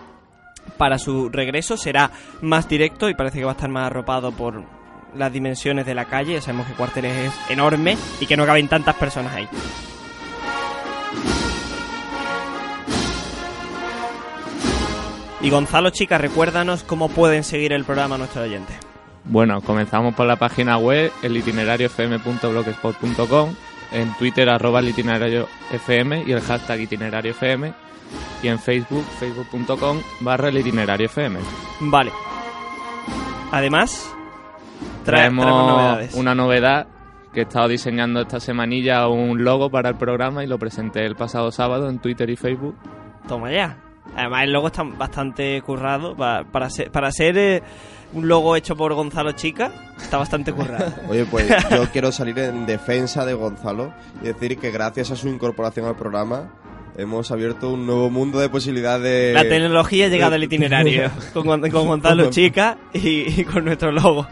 [0.78, 2.10] Para su regreso será
[2.42, 4.77] más directo y parece que va a estar más arropado por
[5.16, 6.34] las dimensiones de la calle.
[6.34, 9.48] Ya sabemos que Cuarteles es enorme y que no caben tantas personas ahí.
[15.40, 18.76] Y Gonzalo, chica, recuérdanos cómo pueden seguir el programa nuestros oyentes.
[19.24, 23.54] Bueno, comenzamos por la página web, el itinerariofm.blogspot.com,
[23.92, 27.72] en Twitter arroba el itinerario FM y el hashtag itinerario FM,
[28.42, 31.38] y en Facebook, facebook.com barra el itinerario FM.
[31.82, 32.12] Vale.
[33.52, 34.17] Además,
[35.08, 36.14] Traemos traemos novedades.
[36.16, 36.88] una novedad
[37.34, 41.16] que he estado diseñando esta semanilla un logo para el programa y lo presenté el
[41.16, 42.76] pasado sábado en Twitter y Facebook.
[43.28, 43.78] Toma ya.
[44.16, 46.16] Además, el logo está bastante currado.
[46.16, 47.62] pa- Para, ser, para ser eh,
[48.14, 50.94] un logo hecho por Gonzalo Chica, está bastante currado.
[51.10, 53.94] Oye, pues yo quiero salir en defensa de Gonzalo
[54.24, 56.54] y decir que gracias a su incorporación al programa
[56.98, 59.34] hemos abierto un nuevo mundo de posibilidades.
[59.36, 64.26] La tecnología ha llegado al itinerario con, con Gonzalo Chica y, y con nuestro logo.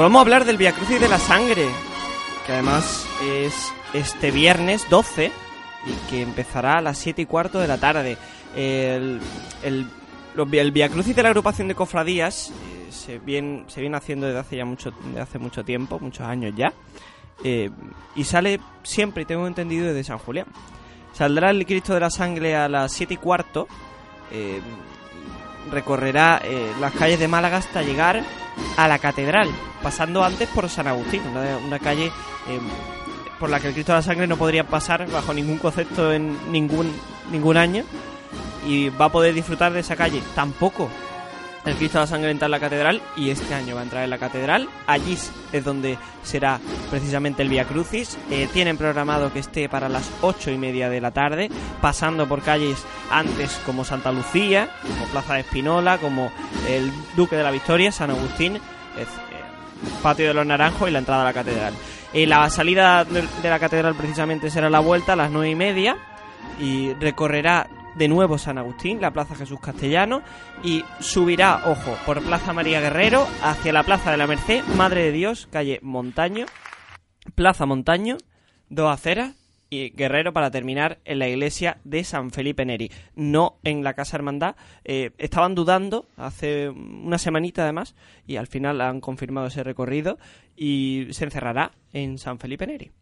[0.00, 1.66] A hablar del Via Crucis de la Sangre,
[2.46, 5.32] que además es este viernes 12
[5.86, 8.16] y que empezará a las 7 y cuarto de la tarde.
[8.56, 9.20] El,
[9.62, 9.86] el,
[10.52, 14.38] el Via Crucis de la agrupación de cofradías eh, se, viene, se viene haciendo desde
[14.40, 16.72] hace ya mucho, desde hace mucho tiempo, muchos años ya,
[17.44, 17.70] eh,
[18.14, 20.46] y sale siempre, tengo entendido, desde San Julián.
[21.12, 23.66] Saldrá el Cristo de la Sangre a las 7 y cuarto.
[24.32, 24.60] eh,
[25.70, 28.22] recorrerá eh, las calles de Málaga hasta llegar
[28.76, 29.50] a la catedral,
[29.82, 31.22] pasando antes por San Agustín,
[31.66, 32.60] una, calle eh,
[33.38, 36.36] por la que el Cristo de la Sangre no podría pasar bajo ningún concepto en
[36.50, 36.92] ningún,
[37.30, 37.84] ningún año
[38.66, 40.22] y va a poder disfrutar de esa calle.
[40.34, 40.88] Tampoco
[41.68, 44.04] el Cristo de la Sangre entra en la catedral y este año va a entrar
[44.04, 44.68] en la catedral.
[44.86, 45.16] Allí
[45.52, 48.18] es donde será precisamente el Via Crucis.
[48.30, 51.50] Eh, tienen programado que esté para las ocho y media de la tarde,
[51.80, 56.30] pasando por calles antes como Santa Lucía, como Plaza de Espinola, como
[56.68, 58.60] el Duque de la Victoria, San Agustín, eh,
[60.02, 61.74] Patio de los Naranjos y la entrada a la catedral.
[62.12, 65.96] Eh, la salida de la catedral precisamente será la vuelta a las nueve y media
[66.58, 67.68] y recorrerá
[67.98, 70.22] de nuevo San Agustín, la Plaza Jesús Castellano,
[70.62, 75.12] y subirá, ojo, por Plaza María Guerrero hacia la Plaza de la Merced, Madre de
[75.12, 76.46] Dios, calle Montaño,
[77.34, 78.16] Plaza Montaño,
[78.68, 79.34] dos aceras
[79.70, 84.16] y Guerrero para terminar en la iglesia de San Felipe Neri, no en la Casa
[84.16, 84.56] Hermandad.
[84.84, 87.94] Eh, estaban dudando hace una semanita además
[88.26, 90.18] y al final han confirmado ese recorrido
[90.56, 92.92] y se encerrará en San Felipe Neri.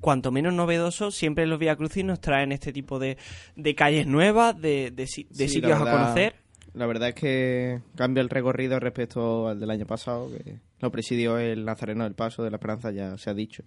[0.00, 3.16] Cuanto menos novedoso, siempre los Via Crucis nos traen este tipo de,
[3.56, 6.34] de calles nuevas, de, de Sí, sitios a conocer.
[6.74, 11.38] La verdad es que cambia el recorrido respecto al del año pasado, que lo presidió
[11.38, 13.64] el Nazareno del Paso de la Esperanza, ya se ha dicho.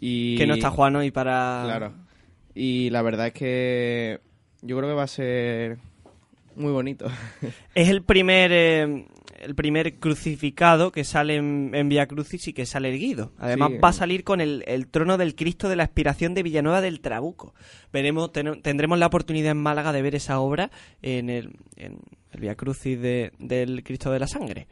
[0.00, 0.36] Y...
[0.36, 1.62] Que no está Juan hoy para...
[1.64, 1.92] Claro.
[2.54, 4.20] Y la verdad es que
[4.62, 5.76] yo creo que va a ser
[6.54, 7.06] muy bonito.
[7.74, 9.06] Es el primer eh,
[9.40, 13.32] el primer crucificado que sale en, en Via Crucis y que sale erguido.
[13.38, 13.78] Además Sí.
[13.78, 17.00] va a salir con el, el trono del Cristo de la Aspiración de Villanueva del
[17.00, 17.54] Trabuco.
[17.92, 20.70] Veremos, ten- tendremos la oportunidad en Málaga de ver esa obra
[21.02, 21.98] en el, en
[22.32, 24.66] el Via Crucis de- del Cristo de la Sangre.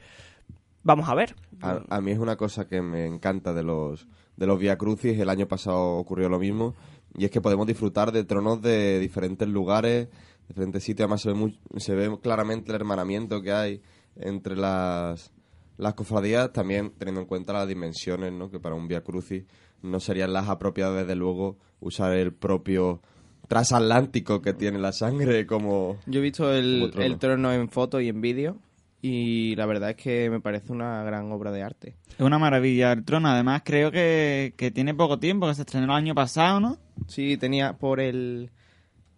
[0.82, 1.34] Vamos a ver.
[1.62, 5.18] A, a mí es una cosa que me encanta de los de los Via Crucis.
[5.18, 6.74] El año pasado ocurrió lo mismo.
[7.16, 10.08] Y es que podemos disfrutar de tronos de diferentes lugares,
[10.48, 11.04] diferentes sitios.
[11.04, 13.80] Además, se ve, muy- se ve claramente el hermanamiento que hay
[14.16, 15.32] entre las,
[15.76, 16.52] las cofradías.
[16.52, 18.50] También teniendo en cuenta las dimensiones, ¿no?
[18.50, 19.44] que para un Via Crucis
[19.82, 23.00] no serían las apropiadas, desde luego, usar el propio
[23.48, 25.98] transatlántico que tiene la sangre como.
[26.06, 27.06] Yo he visto el, trono.
[27.06, 28.56] el trono en foto y en vídeo
[29.02, 31.94] y la verdad es que me parece una gran obra de arte.
[32.08, 33.28] Es una maravilla el trono.
[33.28, 36.78] Además, creo que, que tiene poco tiempo, que se estrenó el año pasado, ¿no?
[37.06, 38.50] Sí, tenía por el...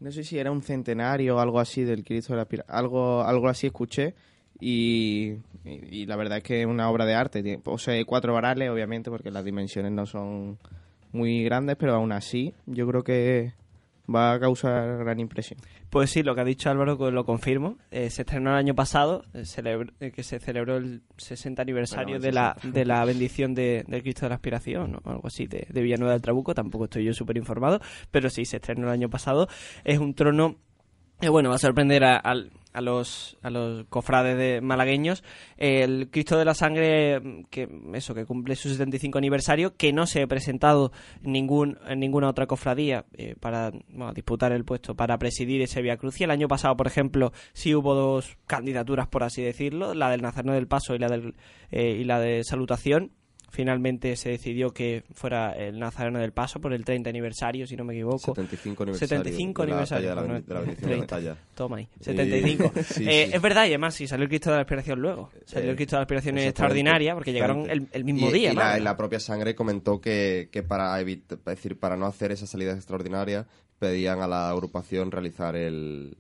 [0.01, 3.23] No sé si era un centenario o algo así del Cristo de la Pira- Algo,
[3.23, 4.15] algo así escuché
[4.61, 7.59] y, y, y la verdad es que es una obra de arte.
[7.59, 10.59] Posee cuatro varales, obviamente, porque las dimensiones no son
[11.13, 13.53] muy grandes, pero aún así yo creo que
[14.15, 15.59] va a causar gran impresión.
[15.91, 17.77] Pues sí, lo que ha dicho Álvaro lo confirmo.
[17.91, 19.45] Eh, se estrenó el año pasado, eh,
[20.01, 24.03] eh, que se celebró el 60 aniversario Bueno, de, la, de la bendición de, del
[24.03, 26.55] Cristo de la Aspiración, o algo así, de, de Villanueva del Trabuco.
[26.55, 27.81] Tampoco estoy yo súper informado,
[28.13, 29.49] pero sí, se estrenó el año pasado.
[29.85, 30.57] Es un trono
[31.21, 35.25] que, bueno, va a sorprender a, al- a los, a los cofrades de malagueños.
[35.57, 40.23] El Cristo de la Sangre, que eso, que cumple su 75 aniversario, que no se
[40.23, 45.63] ha presentado ningún, en ninguna otra cofradía eh, para bueno, disputar el puesto, para presidir
[45.63, 46.21] ese Via Crucis.
[46.21, 50.53] El año pasado, por ejemplo, sí hubo dos candidaturas, por así decirlo, la del Nazareno
[50.53, 51.35] del Paso y la, del,
[51.71, 53.13] eh, y la de Salutación.
[53.49, 57.85] Finalmente se decidió que fuera el Nazareno del Paso por el 30 aniversario, si no
[57.85, 58.35] me equivoco.
[58.35, 60.09] 75 aniversario 75 de la aniversario.
[60.09, 61.07] de la bendición de la 30.
[61.07, 61.37] talla.
[61.55, 61.89] Toma ahí.
[62.01, 62.73] Y- 75.
[62.85, 63.33] Sí, Eh, sí.
[63.37, 65.31] Es verdad, y además, sí, salió el Cristo de la Aspiración luego.
[65.47, 68.53] Salió Eh, el Cristo de la Aspiración extraordinaria, porque llegaron el, el mismo Y- día.
[68.53, 72.47] Y la, y propia sangre comentó que, que para evitar, decir, para no hacer esa
[72.47, 73.47] salida extraordinaria,
[73.79, 76.17] pedían a la agrupación realizar el,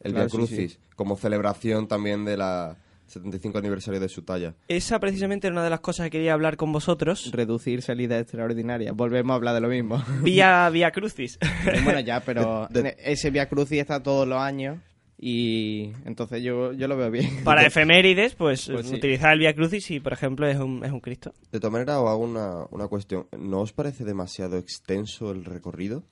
[0.00, 2.76] el Claro, Via Crucis como celebración también de la
[3.10, 4.54] 75 aniversario de su talla.
[4.68, 7.30] Esa precisamente era una de las cosas que quería hablar con vosotros.
[7.32, 8.94] Reducir salidas extraordinarias.
[8.96, 10.02] Volvemos a hablar de lo mismo.
[10.22, 11.38] Vía, vía Crucis.
[11.84, 14.78] bueno, ya, pero De- de- ese Via Crucis está todos los años
[15.22, 17.44] y entonces yo, yo lo veo bien.
[17.44, 18.94] Para efemérides, pues, Pues sí.
[18.94, 21.34] utilizar el Via Crucis y, por ejemplo, es un, es un Cristo.
[21.52, 23.26] De todas maneras, os hago una, una cuestión.
[23.38, 26.04] ¿No os parece demasiado extenso el recorrido?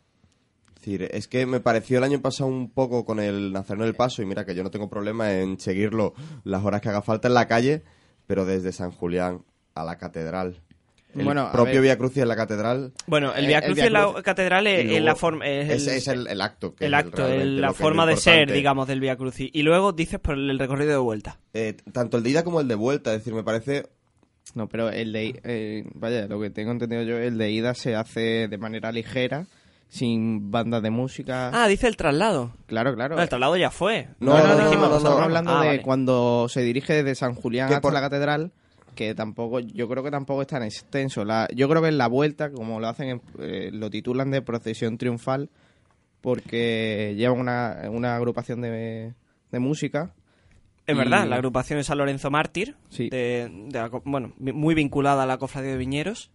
[0.78, 3.96] Es decir, es que me pareció el año pasado un poco con el Nazareno del
[3.96, 6.14] Paso, y mira que yo no tengo problema en seguirlo
[6.44, 7.82] las horas que haga falta en la calle,
[8.28, 9.42] pero desde San Julián
[9.74, 10.60] a la catedral.
[11.16, 11.82] El Bueno, propio.
[11.82, 12.92] Via Crucis en la catedral.
[13.08, 15.46] Bueno, el Eh, Via Crucis en la catedral es, la forma.
[15.48, 16.76] Es, el, es el, el acto.
[16.76, 19.50] Que el acto, el- la forma de ser, digamos, del Via Crucis.
[19.52, 21.40] Y luego dices por el, el recorrido de vuelta.
[21.54, 23.88] Eh, tanto el de ida como el de vuelta, es decir, me parece
[24.54, 25.40] No, pero el de...
[25.42, 29.46] eh, vaya, lo que tengo entendido yo, el de ida se hace de manera ligera,
[29.88, 31.50] sin bandas de música.
[31.52, 32.52] Ah, dice el traslado.
[32.66, 33.16] Claro, claro.
[33.16, 34.08] No, el traslado ya fue.
[34.20, 35.24] No, No, no, no, no, dijimos, no, no, estamos no.
[35.24, 35.82] hablando Ah, de vale.
[35.82, 38.52] cuando se dirige desde San Julián hasta por- la catedral,
[38.94, 41.24] que tampoco, yo creo que tampoco es tan extenso.
[41.24, 44.42] La, yo creo que en la vuelta, como lo hacen, en- eh, lo titulan de
[44.42, 45.48] procesión triunfal,
[46.20, 49.14] porque llevan una, una agrupación de,
[49.50, 50.12] de música.
[50.86, 53.08] Es Y- verdad, la agrupación es San Lorenzo Mártir, Sí.
[53.08, 56.30] de, de la co- bueno, muy vinculada a la cofradía de Viñeros.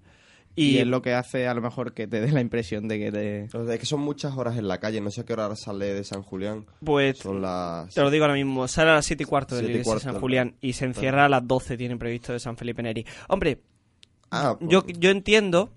[0.56, 3.00] Y, Y, es lo que hace a lo mejor que te dé la impresión de
[3.00, 3.58] que te...
[3.58, 5.56] o sea, es que son muchas horas en la calle, no sé a qué hora
[5.56, 6.66] sale de San Julián.
[6.84, 9.64] pues, Son las te lo digo ahora mismo, sale a las 7 y cuarto de
[9.64, 12.84] la iglesia San Julián y se encierra a las 12, tienen previsto de San Felipe
[12.84, 13.06] Neri.
[13.30, 13.60] Hombre,
[14.36, 15.70] Ah, yo, yo entiendo,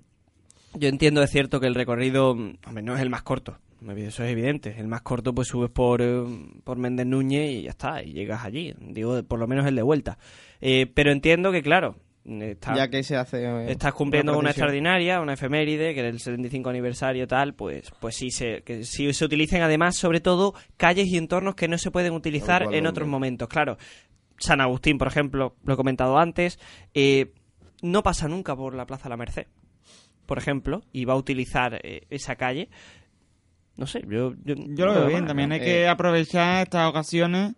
[0.72, 3.58] yo entiendo, es cierto que el recorrido, hombre, no es el más corto,
[3.94, 4.74] eso es evidente.
[4.78, 6.24] El más corto, pues subes por, eh,
[6.64, 8.74] por Méndez Núñez y ya está, y llegas allí.
[8.80, 10.16] Digo, por lo menos el de vuelta.
[10.62, 13.44] Eh, pero entiendo que, claro, está- Ya que se hace...
[13.44, 18.16] eh, estás cumpliendo una, extraordinaria, una efeméride, que era el 75 aniversario tal, pues pues
[18.16, 21.90] sí se, que sí se utilicen además, sobre todo, calles y entornos que no se
[21.90, 22.90] pueden utilizar cual, en hombre.
[22.90, 23.48] otros momentos.
[23.48, 23.76] Claro,
[24.38, 26.58] San Agustín, por ejemplo, lo he comentado antes,
[26.94, 27.32] eh,
[27.82, 29.46] no pasa nunca por la Plaza La Merced,
[30.26, 32.68] por ejemplo, y va a utilizar eh, esa calle.
[33.76, 34.32] No sé, yo...
[34.44, 37.54] Yo, Yo lo veo bien, también hay que aprovechar estas ocasiones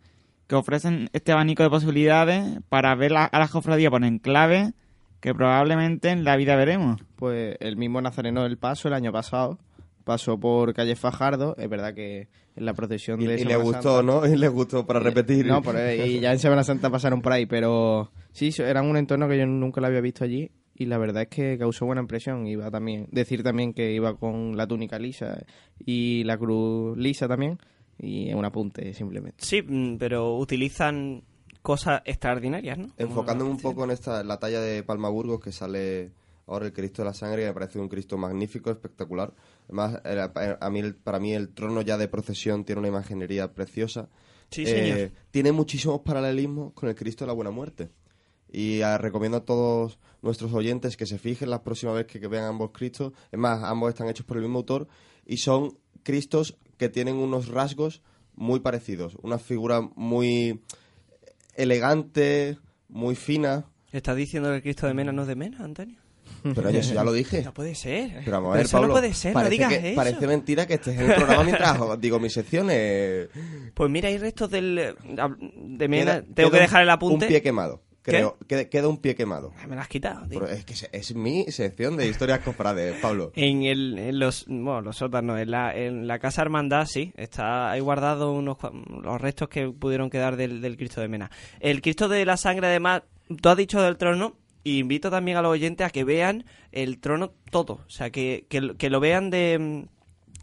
[0.48, 4.72] que ofrecen este abanico de posibilidades para ver la- a las cofradías por enclave
[5.20, 7.00] que probablemente en la vida veremos.
[7.16, 9.58] Pues el mismo Nazareno del Paso el año pasado
[10.04, 11.54] pasó por calle Fajardo.
[11.58, 14.26] Es verdad que en la procesión y, de y le gustó, Santa- ¿no?
[14.26, 15.46] Y le gustó para repetir.
[15.46, 18.96] No, por ahí- y ya en Semana Santa pasaron por ahí, pero sí, eran un
[18.96, 22.00] entorno que yo nunca lo había visto allí y la verdad es que causó buena
[22.00, 22.46] impresión.
[22.46, 25.42] Iba también, decir también que iba con la túnica lisa
[25.84, 27.58] y la cruz lisa también
[27.98, 29.44] y un apunte simplemente.
[29.44, 31.22] Sí, mm, pero utilizan
[31.62, 32.88] cosas extraordinarias, ¿no?
[32.96, 36.12] Enfocándome un poco en esta la talla de Palma Burgos que sale
[36.46, 39.34] ahora el Cristo de la Sangre, que me parece un Cristo magnífico, espectacular.
[39.64, 44.08] Además, a mí, el- para mí el trono ya de procesión tiene una imaginería preciosa.
[44.50, 45.10] Sí, Eh, señor.
[45.30, 47.90] tiene muchísimos paralelismos con el Cristo de la Buena Muerte.
[48.50, 52.28] Y ah, recomiendo a todos nuestros oyentes que se fijen la próxima vez que, que
[52.28, 53.12] vean ambos Cristos.
[53.30, 54.88] Es más, ambos están hechos por el mismo autor
[55.26, 58.00] y son Cristos que tienen unos rasgos
[58.34, 59.16] muy parecidos.
[59.22, 60.60] Una figura muy
[61.54, 62.58] elegante,
[62.88, 63.64] muy fina.
[63.92, 65.98] ¿Estás diciendo que el Cristo de Mena no es de Mena, Antonio?
[66.42, 67.42] Pero eso ya lo dije.
[67.42, 68.20] No puede ser.
[68.24, 69.96] Pero vamos a ver, eso no Pablo, puede ser, no parece digas que- eso.
[69.96, 73.28] Parece mentira que estés en el programa mientras digo mis secciones.
[73.74, 76.20] Pues mira, hay restos del, eh, de Mena.
[76.20, 77.24] Queda- Tengo que queda dejar el apunte.
[77.24, 77.82] Un pie quemado.
[78.10, 78.36] Creo.
[78.46, 79.52] Queda, queda un pie quemado.
[79.68, 80.40] Me lo has quitado, tío.
[80.40, 83.32] Pero es que es, es mi sección de historias cofrades, Pablo.
[83.34, 87.70] En, el, en los, bueno, los sótanos, en la, en la casa hermandad, sí, está
[87.70, 88.58] ahí guardado unos,
[89.02, 91.30] los restos que pudieron quedar del, del Cristo de Mena.
[91.60, 93.02] El Cristo de la Sangre, además,
[93.40, 96.98] tú has dicho del trono, y invito también a los oyentes a que vean el
[96.98, 99.86] trono todo, o sea, que, que, que lo vean de,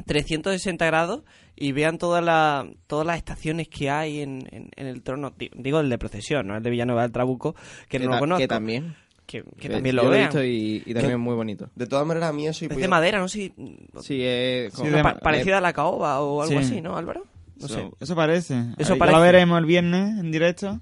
[0.06, 1.24] 360 grados
[1.56, 5.32] y vean todas las todas las estaciones que hay en, en- en el trono.
[5.38, 7.56] Di- Digo el de procesión, no el de Villanueva del Trabuco,
[7.90, 8.40] que, no lo conozco.
[8.40, 8.96] que también.
[9.26, 10.28] Que, que también yo lo he vean.
[10.30, 11.70] visto y, y también es muy bonito.
[11.74, 12.64] De todas maneras, a mí eso...
[12.64, 13.54] y Es de madera, no sé.
[14.02, 16.66] Sí, es Sí, como- de- eh, pa- parecida a la caoba o algo Sí.
[16.66, 17.26] así, ¿no, Álvaro?
[17.60, 17.90] No Eso, sé.
[18.02, 18.54] eso parece.
[18.78, 19.18] Eso Ahí parece.
[19.18, 20.80] lo veremos el viernes en directo.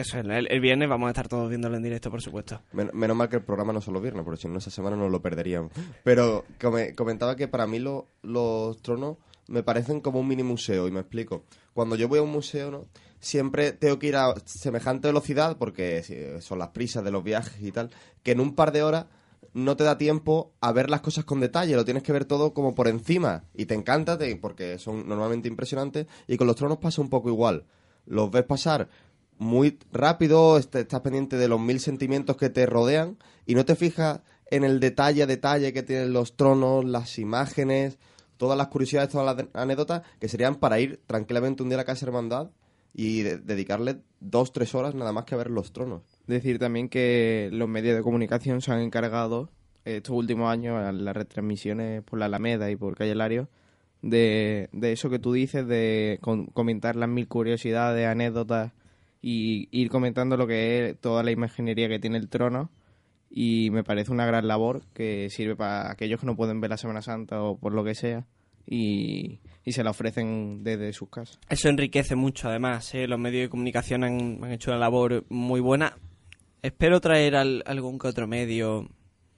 [0.00, 2.62] Eso, el, el viernes vamos a estar todos viéndolo en directo, por supuesto.
[2.72, 5.10] Men- menos mal que el programa no solo viernes, porque si no esa semana nos
[5.10, 5.72] lo perderíamos.
[6.04, 9.16] Pero come- comentaba que para mí lo- los tronos
[9.48, 11.44] me parecen como un mini museo, y me explico.
[11.74, 12.86] Cuando yo voy a un museo, ¿no?
[13.18, 17.72] Siempre tengo que ir a semejante velocidad, porque son las prisas de los viajes y
[17.72, 17.90] tal,
[18.22, 19.06] que en un par de horas
[19.52, 22.54] no te da tiempo a ver las cosas con detalle, lo tienes que ver todo
[22.54, 27.02] como por encima, y te encanta, porque son normalmente impresionantes, y con los tronos pasa
[27.02, 27.64] un poco igual.
[28.06, 28.88] Los ves pasar
[29.40, 33.16] muy rápido, est- estás pendiente de los mil sentimientos que te rodean
[33.46, 34.20] y no te fijas
[34.50, 37.98] en el detalle a detalle que tienen los tronos, las imágenes,
[38.36, 41.84] todas las curiosidades, todas las anécdotas que serían para ir tranquilamente un día a la
[41.84, 42.50] Casa Hermandad
[42.92, 46.02] y de- dedicarle dos, tres horas nada más que a ver los tronos.
[46.26, 49.48] Decir también que los medios de comunicación se han encargado
[49.86, 53.48] eh, estos últimos años las retransmisiones por la Alameda y por Calle Lario
[54.02, 56.18] de, de eso que tú dices, de
[56.52, 58.72] comentar las mil curiosidades, anécdotas
[59.22, 62.70] y ir comentando lo que es toda la imaginería que tiene el trono
[63.30, 66.76] y me parece una gran labor que sirve para aquellos que no pueden ver la
[66.76, 68.26] Semana Santa o por lo que sea
[68.66, 71.38] y, se la ofrecen desde sus casas.
[71.48, 72.92] Eso enriquece mucho, además.
[72.94, 73.06] ¿eh?
[73.06, 75.96] Los medios de comunicación han, han hecho una labor muy buena.
[76.62, 78.88] Espero traer al- algún que otro medio,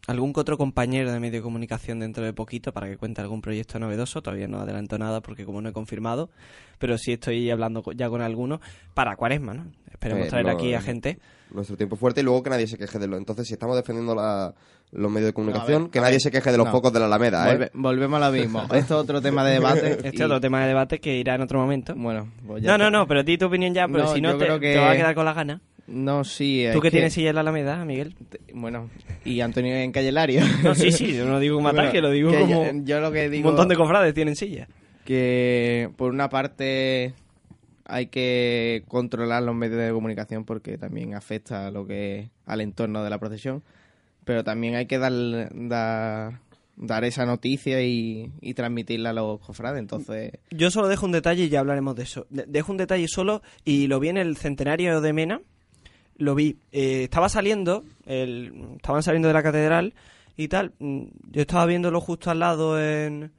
[0.08, 3.78] algún otro compañero de medio de comunicación dentro de poquito para que cuente algún proyecto
[3.78, 4.20] novedoso.
[4.22, 6.30] Todavía no adelanto nada porque como no he confirmado,
[6.78, 8.60] pero sí estoy hablando co- ya con alguno
[8.94, 9.66] para Cuaresma, ¿no?
[9.90, 11.18] Esperemos Eh, traer no, aquí a gente.
[11.52, 13.16] Nuestro tiempo fuerte y luego que nadie se queje de lo.
[13.16, 14.54] Entonces, si estamos defendiendo la-
[14.90, 16.20] los medios de comunicación, ver, que nadie ver.
[16.20, 16.72] se queje de los No.
[16.72, 17.56] focos de la Alameda, ¿eh?
[17.56, 18.62] Volve- volvemos a lo mismo.
[18.72, 19.92] Esto es otro tema de debate.
[20.04, 21.94] Este y- es otro tema de debate que irá en otro momento.
[21.94, 24.32] Bueno, pues ya No, no, no, pero di tu opinión ya, pero No, si no
[24.32, 25.60] yo te, creo que- te vas a quedar con las ganas.
[25.92, 26.64] No, sí.
[26.72, 28.14] ¿Tú es que tienes silla en la Alameda, Miguel?
[28.54, 28.88] Bueno,
[29.24, 30.40] y Antonio en Calle Lario.
[30.64, 33.12] No, sí, sí, yo no digo como ataque, lo digo que como yo, yo lo
[33.12, 34.68] que digo un montón de cofrades tienen silla.
[35.04, 37.12] que por una parte
[37.84, 43.04] hay que controlar los medios de comunicación porque también afecta a lo que al entorno
[43.04, 43.62] de la procesión,
[44.24, 45.12] pero también hay que dar
[45.52, 46.40] dar,
[46.76, 51.44] dar esa noticia y, y transmitirla a los cofrades, entonces Yo solo dejo un detalle
[51.44, 52.26] y ya hablaremos de eso.
[52.30, 55.40] De- Dejo un detalle solo y lo vi en el centenario de Mena.
[56.22, 56.56] Lo vi.
[56.70, 59.94] Eh, estaba saliendo, el, estaban saliendo de la catedral
[60.36, 60.72] y tal.
[60.78, 63.32] Mm, Yo estaba viéndolo justo al lado en.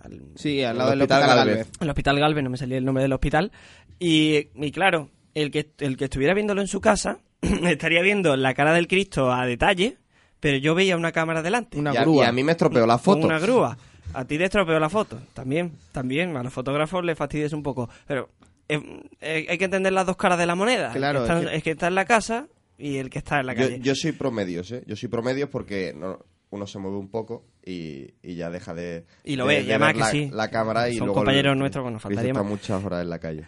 [0.00, 1.56] al- sí, al El lado del Hospital Hospital Galvez.
[1.56, 1.72] Galvez.
[1.80, 3.52] el Hospital Galvez, no me salía el nombre del hospital.
[3.98, 8.54] Y, y claro, el que, el que estuviera viéndolo en su casa estaría viendo la
[8.54, 9.96] cara del Cristo a detalle,
[10.40, 11.78] pero yo veía una cámara delante.
[11.78, 12.24] Una y, a, grúa.
[12.24, 13.26] y a mí me estropeó la foto.
[13.26, 13.76] una grúa.
[14.14, 15.18] A ti te estropeó la foto.
[15.34, 16.36] También, también.
[16.36, 17.90] A los fotógrafos les fastidies un poco.
[18.06, 18.30] Pero
[18.68, 18.80] eh,
[19.20, 20.92] eh, hay que entender las dos caras de la moneda.
[20.92, 22.48] Claro, El que, es está, que- el que está en la casa
[22.78, 23.80] y el que está en la calle.
[23.80, 24.82] yo soy promedios, ¿eh?
[24.86, 26.18] Yo soy promedios porque no-
[26.50, 29.04] uno se mueve un poco y, y ya deja de.
[29.24, 30.30] Y lo de- ve, de y además ver que la, sí.
[30.32, 31.20] la cámara y Son luego.
[31.20, 32.44] compañeros nuestros Cristo faltaría más.
[32.44, 33.46] muchas horas en la calle.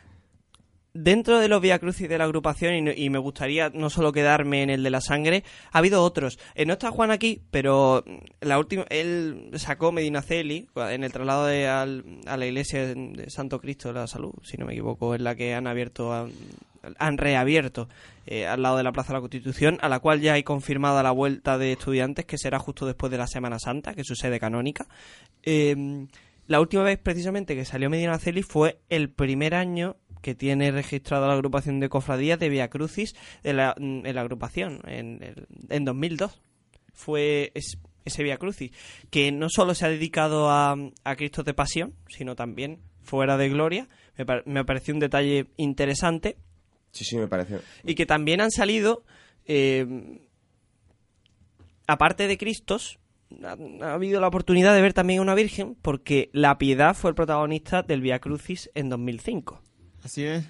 [0.94, 4.62] Dentro de los Via Crucis de la agrupación, y, y me gustaría no solo quedarme
[4.62, 6.38] en el de la sangre, ha habido otros.
[6.54, 8.02] Eh, no está Juan aquí, pero
[8.40, 13.60] la última, él sacó Medinaceli en el traslado de, al- a la iglesia de Santo
[13.60, 16.12] Cristo de la Salud, si no me equivoco, es la que han abierto,
[16.98, 17.88] han reabierto
[18.26, 21.02] eh, al lado de la Plaza de la Constitución, a la cual ya hay confirmada
[21.02, 24.16] la vuelta de estudiantes, que será justo después de la Semana Santa, que es su
[24.16, 24.86] sede canónica.
[25.44, 26.06] Eh,
[26.46, 31.34] la última vez precisamente que salió Medinaceli fue el primer año que tiene registrada la
[31.34, 35.34] agrupación de cofradías de Via Crucis de la, en la agrupación, en,
[35.68, 36.40] en 2002.
[36.92, 38.72] Fue es- ese Via Crucis,
[39.10, 43.48] que no solo se ha dedicado a, a Cristo de Pasión, sino también fuera de
[43.50, 43.88] gloria.
[44.16, 46.36] Me, me pareció un detalle interesante
[46.90, 47.58] Sí, sí, me parece.
[47.84, 49.04] y que también han salido,
[49.44, 49.86] eh,
[51.86, 52.98] aparte de Cristos,
[53.44, 57.10] ha, ha habido la oportunidad de ver también a una Virgen, porque la Piedad fue
[57.10, 59.62] el protagonista del Via Crucis en 2005.
[60.02, 60.44] Así es.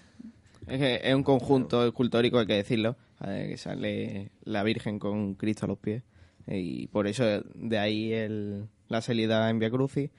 [0.66, 5.64] Es que es un conjunto escultórico, hay que decirlo, que sale la Virgen con Cristo
[5.64, 6.02] a los pies.
[6.46, 7.24] Y por eso
[7.54, 10.10] de ahí el, la salida en Via Crucis.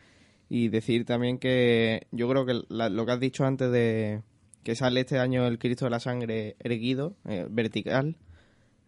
[0.49, 4.21] Y decir también que yo creo que la- lo que has dicho antes de
[4.63, 8.15] que sale este año el Cristo de la Sangre erguido, eh, vertical,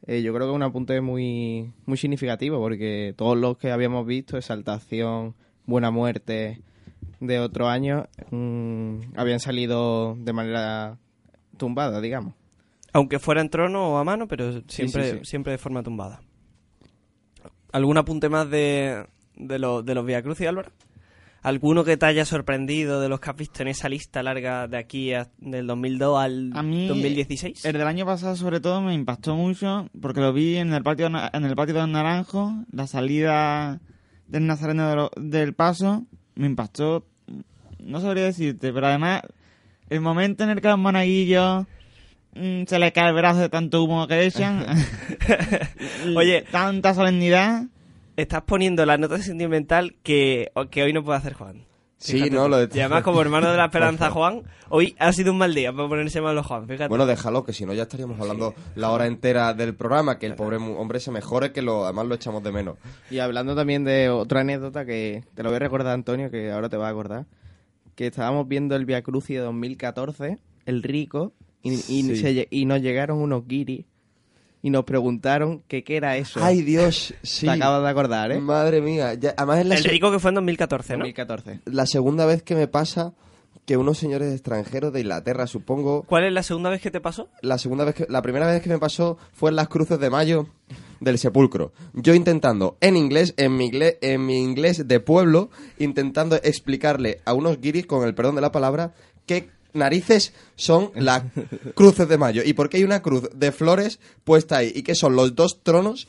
[0.08, 4.08] eh, yo creo que es un apunte muy, muy significativo porque todos los que habíamos
[4.08, 5.36] visto, Exaltación,
[5.68, 6.62] Buena Muerte,
[7.20, 10.98] de otro año, mm, habían salido de manera
[11.58, 12.34] tumbada, digamos.
[12.94, 15.26] Aunque fuera en trono o a mano, pero siempre, sí, sí.
[15.26, 16.22] siempre de forma tumbada.
[17.72, 20.72] ¿Algún apunte más de, de, los de los Via Crucis, Álvaro?
[21.44, 24.78] ¿Alguno que te haya sorprendido de los que has visto en esa lista larga de
[24.78, 27.66] aquí a- del 2002 al A mí, 2016?
[27.66, 31.08] El del año pasado, sobre todo, me impactó mucho porque lo vi en el patio,
[31.08, 33.80] en el patio de Naranjo, la salida
[34.28, 36.06] del Nazareno de lo- del Paso,
[36.42, 37.06] me impactó,
[37.80, 39.22] no sabría decirte, pero además,
[39.90, 41.68] el momento en el que los monaguillos
[42.34, 44.66] mm, se les cae el brazo de tanto humo que echan,
[46.16, 47.66] Oye, tanta solemnidad.
[48.18, 51.64] Estás poniendo la nota sentimental que, que hoy no puede hacer Juan.
[52.04, 52.50] Sí, Fíjate no, tú.
[52.50, 54.10] lo de- Y además, como hermano de la esperanza.
[54.12, 56.68] Juan, hoy ha sido un mal día para ponerse malo Juan.
[56.68, 56.88] Fíjate.
[56.90, 60.34] Bueno, déjalo, que si no ya estaríamos hablando la hora entera del programa, que el
[60.34, 62.78] pobre hombre se mejore, que lo, además lo echamos de menos.
[63.12, 66.70] Y hablando también de otra anécdota que te lo voy a recordar, Antonio, que ahora
[66.70, 67.26] te vas a acordar.
[67.94, 72.16] Que estábamos viendo el Via Crucis de 2014, el rico, y, y, Sí.
[72.16, 73.86] se lle- y nos llegaron unos guiris
[74.62, 76.40] y nos preguntaron que qué era eso.
[76.44, 77.46] Ay, Dios, sí.
[77.46, 78.40] Te acabas de acordar, ¿eh?
[78.40, 81.00] Madre mía, ya- además es la, el se- rico que fue en 2014, ¿no?
[81.00, 81.60] 2014.
[81.66, 83.14] la segunda vez que me pasa
[83.66, 87.30] que unos señores extranjeros de Inglaterra, supongo, ¿Cuál es la segunda vez que te pasó?
[87.42, 90.10] la segunda vez que, la primera vez que me pasó fue en las cruces de
[90.10, 90.48] mayo
[91.00, 91.72] del sepulcro.
[91.94, 95.50] Yo intentando en inglés, en mi inglés, en mi inglés de pueblo,
[95.80, 98.94] intentando explicarle a unos guiris, con el perdón de la palabra,
[99.26, 101.24] qué narices son las
[101.76, 104.96] cruces de mayo y por qué hay una cruz de flores puesta ahí y qué
[104.96, 106.08] son los dos tronos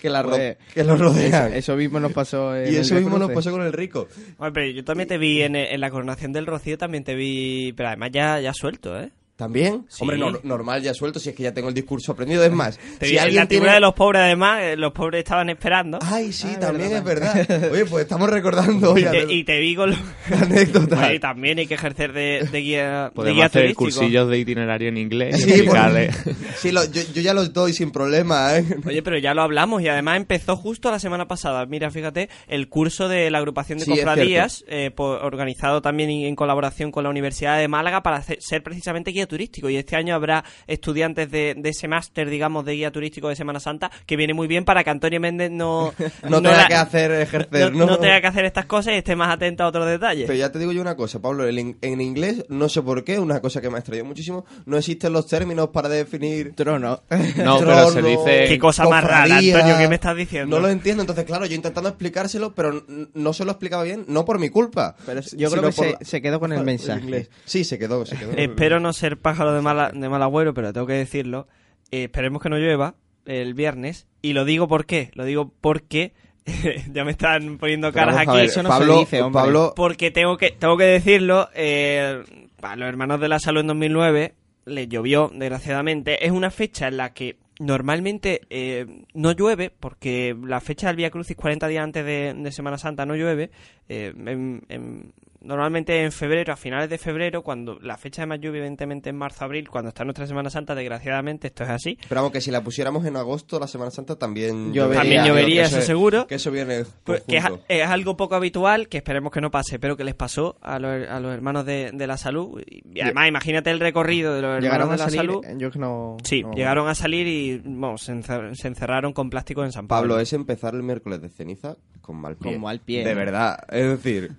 [0.00, 1.48] que la ro- Pues, que los rodean.
[1.48, 4.08] Eso, eso mismo nos pasó en y eso mismo nos pasó con el rico.
[4.38, 7.72] Hombre, pero yo también te vi en, en la coronación del Rocío, también te vi,
[7.74, 9.10] pero además ya, ya suelto, ¿eh?
[9.36, 9.84] ¿También?
[9.88, 9.98] Sí.
[10.00, 12.42] Hombre, no- normal ya suelto si es que ya tengo el discurso aprendido.
[12.42, 15.18] Es más, Te si alguien la tribuna tiene- de los pobres, además, eh, los pobres
[15.18, 15.98] estaban esperando.
[16.02, 17.72] Ay, sí, Ah, también verdad, es verdad.
[17.72, 19.98] Oye, pues estamos recordando y, hoy te, y te vi con los...
[20.40, 21.08] anécdotas.
[21.10, 23.84] Oye, también hay que ejercer de, de guía, de Podemos guía hacer turístico.
[24.00, 26.10] cursillos de itinerario en inglés y Sí, porque-
[26.56, 28.64] sí, lo- yo, yo ya los doy sin problema, ¿eh?
[28.86, 31.66] Oye, pero ya lo hablamos y además empezó justo la semana pasada.
[31.66, 36.24] Mira, fíjate, el curso de la agrupación de Sí, cofradías, eh, por- organizado también en,
[36.26, 39.68] en colaboración con la Universidad de Málaga para hacer- ser precisamente guía turístico.
[39.70, 43.60] Y este año habrá estudiantes de, de ese máster, digamos, de guía turístico de Semana
[43.60, 45.92] Santa, que viene muy bien para que Antonio Méndez no...
[46.28, 47.86] No tenga la- que hacer ejercer, no, ¿no?
[47.92, 50.26] no tenga que hacer estas cosas y esté más atento a otros detalles.
[50.26, 53.04] Pero ya te digo yo una cosa, Pablo, el in- en inglés, no sé por
[53.04, 56.54] qué, una cosa que me ha extrañado muchísimo, no existen los términos para definir...
[56.54, 57.02] Trono.
[57.36, 59.36] No, pero se dice- Qué cosa más rara.
[59.36, 60.56] Antonio, ¿qué me estás diciendo?
[60.56, 64.24] No lo entiendo, entonces claro, yo intentando explicárselo, pero no se lo explicaba bien, no
[64.24, 64.96] por mi culpa.
[65.04, 67.28] Pero yo creo que se, la- se quedó con el mensaje.
[67.44, 68.32] Sí, se quedó, se quedó.
[68.32, 71.46] Espero no ser pájaro de, mala, de mal agüero, pero tengo que decirlo.
[71.90, 72.94] Eh, esperemos que no llueva
[73.24, 74.06] el viernes.
[74.22, 75.10] Y lo digo por qué.
[75.14, 76.12] Lo digo porque
[76.92, 78.36] ya me están poniendo caras vamos aquí.
[78.38, 79.42] ver, Eso no se Pablo, dice, hombre.
[79.42, 81.48] Pablo, Porque tengo que, tengo que decirlo.
[81.54, 82.22] eh,
[82.60, 86.24] para los hermanos de la salud en 2009 les llovió, desgraciadamente.
[86.26, 91.10] Es una fecha en la que normalmente eh, no llueve, porque la fecha del Vía
[91.10, 93.50] Crucis 40 días antes de, de Semana Santa no llueve.
[93.88, 95.12] eh, en- en-
[95.46, 99.16] normalmente en febrero, a finales de febrero, cuando la fecha de más lluvia, evidentemente en
[99.16, 101.98] marzo-abril, cuando está nuestra Semana Santa, desgraciadamente esto es así.
[102.08, 105.00] pero vamos, que si la pusiéramos en agosto, la Semana Santa también Llovería.
[105.00, 106.26] También llovería, eso es- seguro.
[106.26, 109.96] Que eso viene Pues, que es, algo poco habitual, que esperemos que no pase, pero
[109.96, 112.60] que les pasó a los, a los hermanos de, de la salud.
[112.66, 115.18] Y, además, imagínate el recorrido de los hermanos Llegaron de a la salir.
[115.20, 115.44] salud.
[115.58, 116.16] Yo que no.
[116.24, 117.62] Sí, no- llegaron a salir y
[117.96, 120.08] se, encer- se encerraron con plástico en San Pablo.
[120.14, 122.52] Pablo, es empezar el miércoles de ceniza con mal pie.
[122.52, 123.04] Con mal pie.
[123.04, 124.32] De verdad, es decir...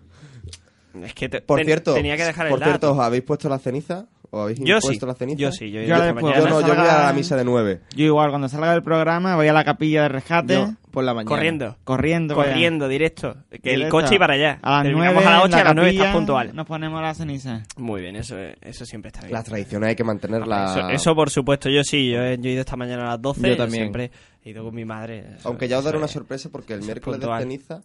[1.03, 2.91] Es que te- Por ten- cierto, tenía que dejar el por cierto.
[2.93, 4.05] ¿os habéis puesto la ceniza?
[4.29, 5.37] ¿O habéis Yo sí, impuesto la ceniza?
[5.39, 7.79] yo sí, yo, Yo yo mañana- no, yo voy a la misa de nueve.
[7.95, 10.53] Yo igual, cuando salga del programa, voy a la capilla de rescate.
[10.55, 11.29] Yo, por la mañana.
[11.29, 11.77] corriendo.
[11.85, 12.35] Corriendo.
[12.35, 12.51] vaya.
[12.51, 13.37] Corriendo, directo.
[13.63, 14.59] Que el coche y para allá.
[14.61, 16.55] A las Terminamos nueve a las en 8 y la a las 9 estás puntual.
[16.55, 17.63] Nos ponemos la ceniza.
[17.77, 19.31] Muy bien, eso, eso siempre está bien.
[19.31, 20.75] Las tradiciones hay que mantenerlas...
[20.75, 23.21] Eso, eso por supuesto, yo sí, yo he, yo he ido esta mañana a las
[23.21, 23.47] 12.
[23.47, 23.83] Yo también.
[23.83, 24.11] Siempre
[24.43, 25.19] he ido con mi madre.
[25.37, 27.81] eso- Aunque ya os daré una es- sorpresa porque el miércoles de ceniza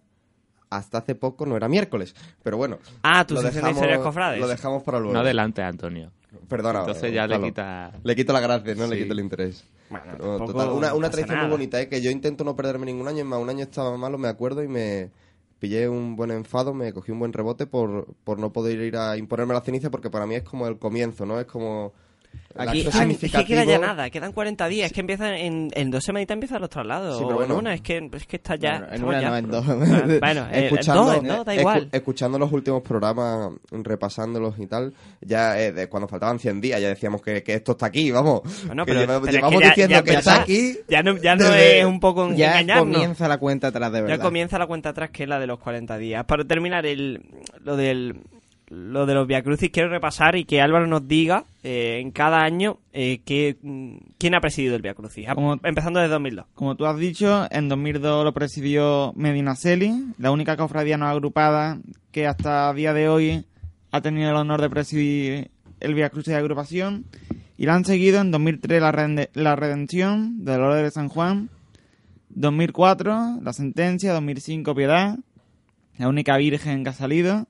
[0.77, 2.15] hasta hace poco no era miércoles.
[2.43, 2.77] Pero bueno.
[3.03, 4.39] Ah, tu lo sección de dejamos- historias cofrades.
[4.39, 5.13] Lo dejamos para luego.
[5.13, 6.11] No adelante, Antonio.
[6.47, 6.79] Perdona.
[6.79, 7.91] Entonces ya le quita...
[8.03, 9.01] Le quito la gracia, no le Sí.
[9.03, 9.63] quito el interés.
[9.89, 11.47] Bueno, Pero, total, una, una tradición nada.
[11.47, 11.87] muy bonita, ¿eh?
[11.87, 13.19] que yo intento no perderme ningún año.
[13.19, 15.11] Es más, un año estaba malo, me acuerdo, y me
[15.59, 19.15] pillé un buen enfado, me cogí un buen rebote por, por no poder ir a
[19.17, 21.39] imponerme la ceniza, porque para mí es como el comienzo, ¿no?
[21.39, 21.93] Es como...
[22.55, 23.81] Aquí- Ah, es que queda ya significativo.
[23.81, 27.17] nada, quedan 40 días, es que empiezan en, en dos semanitas empiezan los traslados.
[27.17, 27.59] Sí, pero o en bueno.
[27.61, 28.77] una, es que, es que está ya.
[28.79, 29.29] Bueno, en una ya.
[29.31, 29.65] no, en dos.
[29.65, 31.89] Bueno, eh, en escuchando, dos, no, da escu- igual.
[31.91, 36.89] escuchando los últimos programas, repasándolos y tal, ya eh, de cuando faltaban 100 días, ya
[36.89, 38.41] decíamos que, que esto está aquí, vamos.
[38.67, 40.77] Bueno, que pero- llevamos, pero es llevamos que ya- diciendo ya que está aquí.
[40.87, 42.93] Ya no, ya no desde- es un poco Ya engañarnos.
[42.95, 44.17] comienza la cuenta atrás de verdad.
[44.17, 46.23] Ya comienza la cuenta atrás que es la de los 40 días.
[46.25, 47.21] Para terminar, el,
[47.63, 48.21] lo del
[48.69, 52.41] lo de los Via Crucis, quiero repasar y que Álvaro nos diga eh, en cada
[52.43, 55.27] año eh, que, mm, quién ha presidido el Via Crucis.
[55.35, 56.45] Como- Empezando desde 2002.
[56.55, 61.79] Como tú has dicho, en 2002 lo presidió Medina Celi, la única cofradía no agrupada
[62.11, 63.45] que hasta día de hoy
[63.91, 67.05] ha tenido el honor de presidir el Via Crucis de agrupación.
[67.57, 71.49] Y la han seguido en 2003 la, Rende- la Redención de Dolores de San Juan,
[72.29, 75.17] 2004 la Sentencia, 2005 Piedad,
[75.97, 77.45] la única Virgen que ha salido,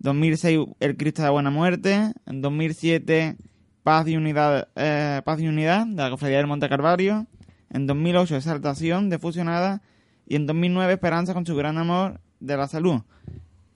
[0.00, 3.36] 2006 el Cristo de la Buena Muerte, en 2007
[3.82, 7.26] Paz y Unidad, eh, Paz y Unidad de la Cofradía del Monte Carvario,
[7.70, 9.82] en 2008 Exaltación de Fusionada
[10.26, 13.02] y en 2009 Esperanza con su gran amor de la salud,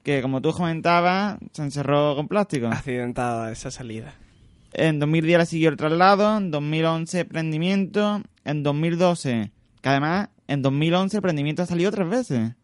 [0.02, 2.68] que como tú comentabas se encerró con plástico.
[2.68, 4.14] Accidentada esa salida.
[4.72, 11.18] En 2010 le siguió el traslado, en 2011 prendimiento, en 2012, que además en 2011
[11.18, 12.54] el prendimiento ha salido tres veces.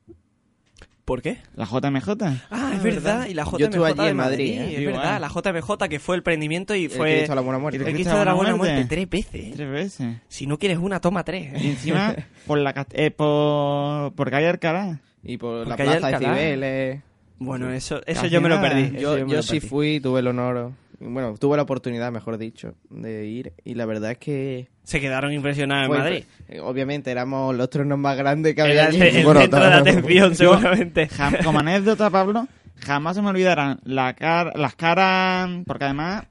[1.10, 1.38] ¿Por qué?
[1.56, 2.08] La JMJ.
[2.52, 3.26] Ah, es verdad.
[3.26, 4.74] Y la JMJ Yo estuve allí de en Madrid, ¿eh?
[4.74, 4.94] Es Igual.
[4.98, 7.14] verdad, la JMJ que fue el prendimiento y El fue...
[7.16, 7.78] Cristo de la Buena Muerte.
[7.84, 9.52] El Cristo de la Buena Muerte tres veces.
[9.56, 10.16] Tres veces.
[10.28, 11.60] Si no quieres una, toma tres.
[11.60, 12.14] Y encima,
[12.46, 15.00] por la cast- eh, por, por calle Alcalá.
[15.24, 16.24] Y por la Porque hay plaza de.
[16.26, 17.02] Cibeles.
[17.40, 19.00] Bueno, eso, eso yo me lo perdí.
[19.00, 19.68] Yo, me yo lo sí perdí.
[19.68, 20.70] fui, tuve el honor,
[21.00, 23.52] bueno, tuve la oportunidad, mejor dicho, de ir.
[23.64, 24.68] Y la verdad es que...
[24.84, 26.24] Se quedaron impresionados en Madrid.
[26.48, 29.18] eh, Obviamente éramos los tronos más grandes que había el, allí.
[29.18, 31.08] el Bueno, centro de atención, seguramente.
[31.44, 32.46] Como anécdota, Pablo,
[32.84, 36.24] jamás se me olvidarán la car- las caras, porque además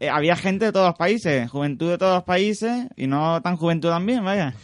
[0.00, 3.56] eh, había gente de todos los países, juventud de todos los países, y no tan
[3.56, 4.54] juventud también, vaya.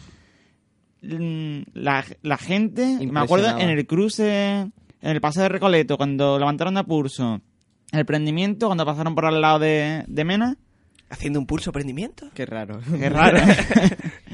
[1.01, 4.71] Mm, La, la gente, me acuerdo en el cruce, en
[5.01, 7.39] el paseo de Recoleto, cuando levantaron a pulso
[7.91, 10.57] el prendimiento, cuando pasaron por al lado de, de Mena,
[11.11, 12.29] Haciendo un pulso prendimiento.
[12.35, 12.79] Qué raro.
[12.99, 13.39] Qué raro.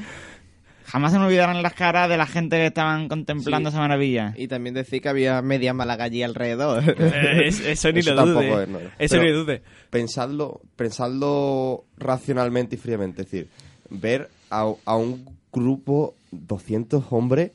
[0.84, 3.74] Jamás se me olvidarán las caras de la gente que estaban contemplando Sí.
[3.74, 4.34] esa maravilla.
[4.36, 6.84] Y también decir que había media Málaga allí alrededor.
[7.00, 8.34] Eh, es- eso ni Eso lo dude.
[8.34, 8.78] tampoco es, no.
[8.98, 9.62] Eso Pero- ni lo dude.
[9.90, 13.22] pensadlo, pensadlo racionalmente y fríamente.
[13.22, 13.48] Es decir,
[13.90, 17.50] ver a, a un grupo, 200 hombres,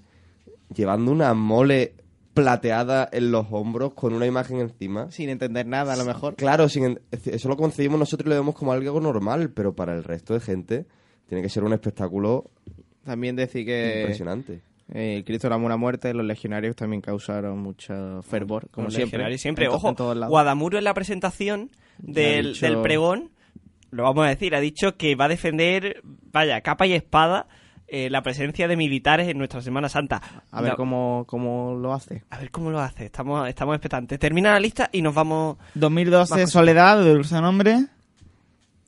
[0.75, 1.93] llevando una mole
[2.33, 5.11] plateada en los hombros con una imagen encima.
[5.11, 6.35] Sin entender nada, a lo mejor.
[6.35, 10.03] Claro, sin, eso lo concebimos nosotros y lo vemos como algo normal, pero para el
[10.03, 10.85] resto de gente
[11.27, 12.45] tiene que ser un espectáculo
[13.03, 14.61] También decir que impresionante.
[14.93, 18.93] eh, el Cristo de la Buena Muerte, los legionarios también causaron mucho fervor, como Los
[18.93, 19.17] siempre.
[19.17, 19.65] legionarios siempre.
[19.65, 20.29] En Ojo, en todos lados.
[20.31, 23.31] Guadamuro en la presentación del, dicho- del pregón,
[23.91, 26.01] lo vamos a decir, ha dicho que va a defender,
[26.31, 27.47] vaya, capa y espada,
[27.91, 30.21] eh, la presencia de militares en nuestra Semana Santa.
[30.49, 32.23] A ver No, cómo, cómo lo hace.
[32.29, 33.05] a ver cómo lo hace.
[33.05, 34.17] Estamos, estamos expectantes.
[34.17, 35.57] Termina la lista y nos vamos...
[35.75, 37.85] 2012 Bajo- Soledad de Dulce Nombre.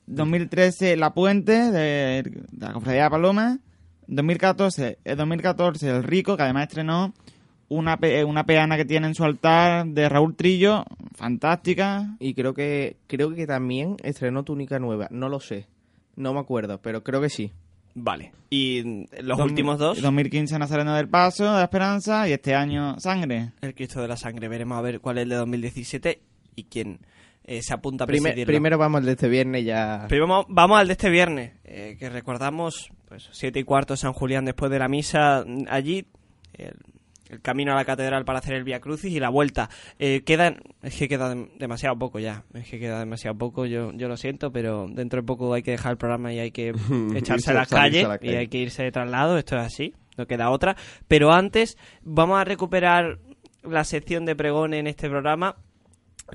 [0.06, 3.58] 2013 La Puente de, de la Cofradía de la Paloma.
[4.06, 7.14] 2014, eh, 2014 El Rico, que además estrenó
[7.68, 10.84] una, pe- eh, una peana que tiene en su altar de Raúl Trillo,
[11.14, 12.16] fantástica.
[12.20, 15.08] Y creo que creo que también estrenó túnica nueva.
[15.10, 15.66] No lo sé.
[16.16, 17.52] No me acuerdo, pero creo que sí.
[17.94, 18.32] Vale.
[18.50, 22.98] Y los Dos- últimos dos, 2015 Nazareno del Paso, de la Esperanza, y este año
[23.00, 23.52] Sangre.
[23.60, 24.48] el Cristo de la Sangre.
[24.48, 26.20] Veremos a ver cuál es el de 2017
[26.56, 26.98] y quién
[27.44, 30.06] eh, se apunta a Primer- primero vamos al de este viernes ya.
[30.08, 34.12] Pero vamos, vamos al de este viernes, eh, que recordamos, pues, siete y cuarto San
[34.12, 36.06] Julián después de la misa allí,
[36.54, 36.74] el,
[37.30, 39.70] el camino a la catedral para hacer el Via Crucis y la vuelta.
[39.98, 43.92] Eh, quedan, es que queda dem- demasiado poco ya, es que queda demasiado poco, yo,
[43.92, 46.72] yo lo siento, pero dentro de poco hay que dejar el programa y hay que
[47.16, 49.94] echarse a la calle a la y hay que irse de traslado, esto es así,
[50.16, 50.76] no queda otra.
[51.08, 53.18] Pero antes vamos a recuperar
[53.62, 55.56] la sección de pregón en este programa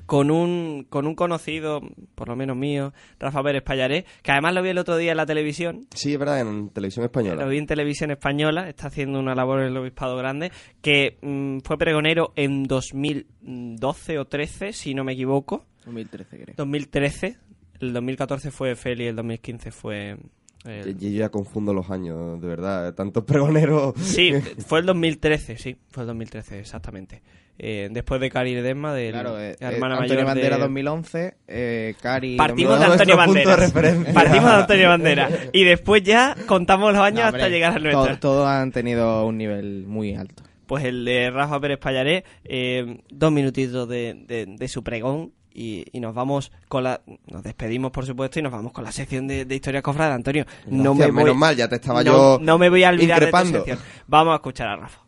[0.06, 1.80] con un, con un conocido,
[2.14, 5.16] por lo menos mío, Rafa Pérez Payaré, que además lo vi el otro día en
[5.16, 7.44] la televisión, Sí, es verdad, en televisión española.
[7.44, 11.58] lo vi en televisión española, está haciendo una labor en el Obispado Grande, que mm,
[11.64, 16.54] fue pregonero en 2012 o 13, si no me equivoco, 2013 creo.
[16.56, 17.36] 2013,
[17.80, 20.16] el 2014 fue Feli, el 2015 fue...
[20.64, 22.94] el- Yo ya confundo los años, de verdad.
[22.94, 23.94] Tantos pregoneros.
[24.00, 24.32] Sí,
[24.66, 27.22] fue el 2013, sí, fue el 2013, exactamente.
[27.62, 30.62] Eh, después de Cari Ledesma, de Claro, eh, la eh, hermana Antonio mayor Bandera de...
[30.62, 32.36] 2011, eh, Cari...
[32.36, 33.20] Partimos de 2012.
[33.20, 34.14] Antonio de referencia.
[34.14, 35.32] Partimos de Antonio Banderas.
[35.52, 38.18] Y después ya contamos los años No, hasta llegar a to- nuestra.
[38.18, 40.42] Todos han tenido un nivel muy alto.
[40.66, 45.84] Pues el de Rafa Pérez Payaré, eh, dos minutitos de, de- de su pregón y,
[45.92, 47.00] y nos vamos con la...
[47.26, 50.14] Nos despedimos, por supuesto, y nos vamos con la sección de, de Historia Cofrada.
[50.14, 51.24] Antonio, no me voy...
[51.24, 53.58] menos mal, ya te estaba no, yo No me voy a olvidar increpando.
[53.58, 53.88] de tu sección.
[54.06, 55.00] Vamos a escuchar a Rafa.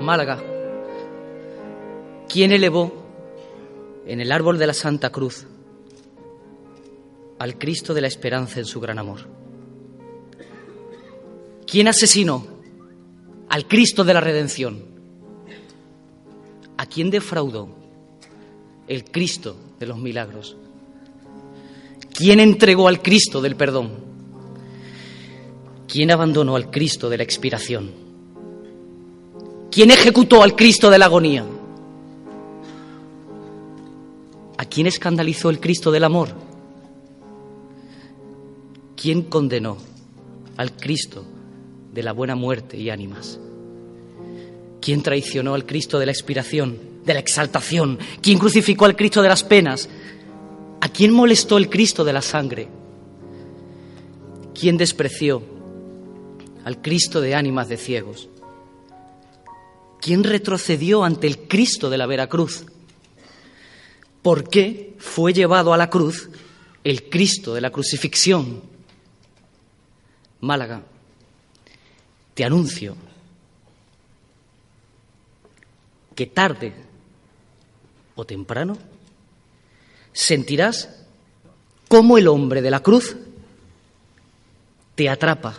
[0.00, 0.38] Málaga.
[2.28, 2.92] ¿Quién elevó
[4.06, 5.48] en el árbol de la Santa Cruz
[7.38, 9.20] al Cristo de la esperanza en su gran amor?
[11.66, 12.46] ¿Quién asesinó
[13.48, 14.84] al Cristo de la redención?
[16.76, 17.68] ¿A quién defraudó
[18.86, 20.56] el Cristo de los milagros?
[22.14, 23.90] ¿Quién entregó al Cristo del perdón?
[25.88, 27.90] ¿Quién abandonó al Cristo de la expiración?
[29.70, 31.44] ¿Quién ejecutó al Cristo de la agonía?
[34.56, 36.45] ¿A quién escandalizó el Cristo del amor?
[38.96, 39.76] ¿Quién condenó
[40.56, 41.24] al Cristo
[41.92, 43.38] de la buena muerte y ánimas?
[44.80, 47.98] ¿Quién traicionó al Cristo de la expiración, de la exaltación?
[48.22, 49.88] ¿Quién crucificó al Cristo de las penas?
[50.80, 52.68] ¿A quién molestó el Cristo de la sangre?
[54.58, 55.42] ¿Quién despreció
[56.64, 58.28] al Cristo de ánimas de ciegos?
[60.00, 62.64] ¿Quién retrocedió ante el Cristo de la Veracruz?
[64.22, 66.30] ¿Por qué fue llevado a la cruz
[66.82, 68.75] el Cristo de la crucifixión?
[70.40, 70.82] Málaga,
[72.34, 72.96] te anuncio
[76.14, 76.74] que tarde
[78.14, 78.76] o temprano
[80.12, 81.04] sentirás
[81.88, 83.16] cómo el hombre de la cruz
[84.94, 85.54] te atrapa,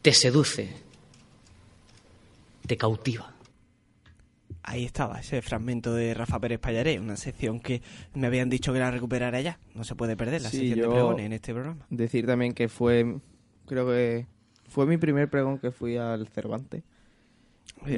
[0.00, 0.72] te seduce,
[2.66, 3.34] te cautiva.
[4.62, 7.80] Ahí estaba, ese fragmento de Rafa Pérez Payaré, una sección que
[8.14, 9.58] me habían dicho que la recuperara ya.
[9.74, 11.86] No se puede perder la Sí, sección de pregones en este programa.
[11.88, 13.18] Decir también que fue,
[13.66, 14.26] creo que
[14.68, 16.82] fue mi primer pregón que fui al Cervantes.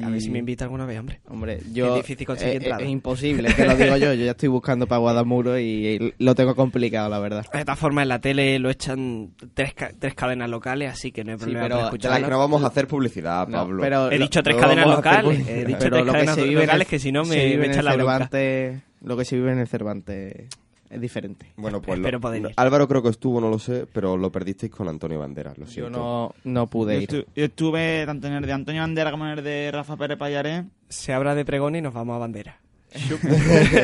[0.03, 1.19] A ver si me invita alguna vez, hombre.
[1.27, 1.89] Hombre, yo...
[1.97, 2.83] Es difícil conseguir eh, eh, entrada.
[2.83, 4.13] Es imposible, te lo digo yo.
[4.13, 7.45] Yo ya estoy buscando para Guadamuro y lo tengo complicado, la verdad.
[7.51, 11.23] De todas formas, en la tele lo echan tres, ca- tres cadenas locales, así que
[11.23, 12.25] no hay Sí, problema pero para escucharlo.
[12.27, 13.81] Que no vamos a hacer publicidad, No, Pablo.
[13.81, 15.57] pero He dicho tres cadenas locales, publicidad.
[15.57, 17.23] he dicho Pero tres lo que cadenas se vive en locales el- que si no
[17.25, 18.13] me- me echan la bronca.
[18.13, 20.47] Cervantes, Lo que se vive en el Cervantes
[20.93, 21.47] es diferente.
[21.57, 22.51] Bueno, pues lo- Espero poder ir.
[22.55, 25.71] Álvaro creo que estuvo, no lo sé, pero lo perdisteis con Antonio Banderas, lo Yo
[25.71, 25.89] siento.
[25.99, 27.09] no, no pude Yo, ir.
[27.09, 30.17] estu- yo estuve tanto en el de Antonio Bandera como en el de Rafa Pérez
[30.17, 30.65] Payaré.
[30.89, 32.59] Se habla de pregones y nos vamos a bandera.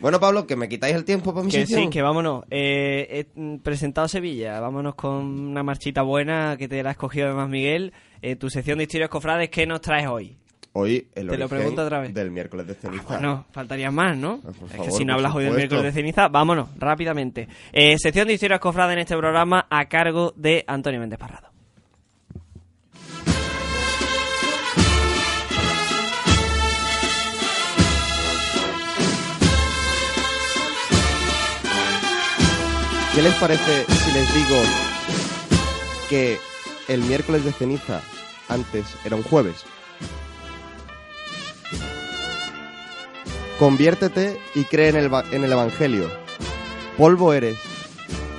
[0.00, 1.82] Bueno, Pablo, que me quitáis el tiempo para mi Que sección.
[1.84, 2.44] sí, que vámonos.
[2.50, 4.58] Eh, he presentado Sevilla.
[4.60, 5.12] Vámonos con
[5.50, 7.92] una marchita buena que te la ha escogido además Miguel.
[8.22, 10.36] Eh, tu sección de historias cofrades, ¿qué nos traes hoy?
[10.72, 12.14] Hoy el Te lo origen pregunto otra vez.
[12.14, 13.18] del miércoles de ceniza.
[13.20, 14.40] No, faltaría más, ¿no?
[14.44, 17.48] Ah, es que si no hablas hoy del miércoles de ceniza, vámonos, rápidamente.
[17.72, 21.50] Eh, sección de historias cofrades en este programa a cargo de Antonio Méndez Parrado.
[33.14, 34.62] ¿Qué les parece si les digo
[36.08, 36.38] que
[36.88, 38.00] el miércoles de ceniza
[38.48, 39.64] antes era un jueves?
[43.60, 46.10] Conviértete y cree en el, en el Evangelio.
[46.96, 47.58] Polvo eres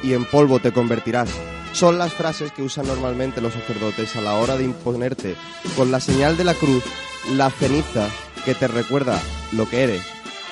[0.02, 1.30] y en polvo te convertirás.
[1.74, 5.36] Son las frases que usan normalmente los sacerdotes a la hora de imponerte
[5.78, 6.84] con la señal de la cruz
[7.36, 8.10] la ceniza
[8.46, 10.02] que te recuerda lo que eres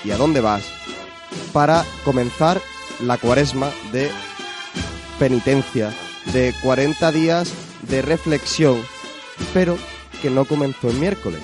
[0.03, 0.63] y a dónde vas
[1.51, 2.61] para comenzar
[3.01, 4.11] la cuaresma de
[5.17, 5.91] penitencia,
[6.31, 7.51] de 40 días
[7.89, 8.79] de reflexión,
[9.51, 9.79] pero
[10.21, 11.41] que no comenzó el miércoles.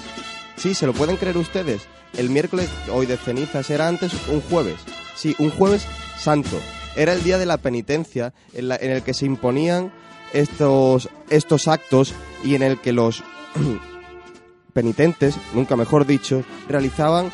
[0.58, 1.88] Sí, se lo pueden creer ustedes.
[2.18, 4.76] El miércoles, hoy de cenizas, era antes un jueves.
[5.16, 5.86] Sí, un jueves
[6.20, 6.58] santo.
[6.96, 9.92] Era el día de la penitencia en, la- en el que se imponían
[10.34, 12.14] estos, estos actos
[12.44, 13.24] y en el que los
[14.74, 17.32] penitentes, nunca mejor dicho, realizaban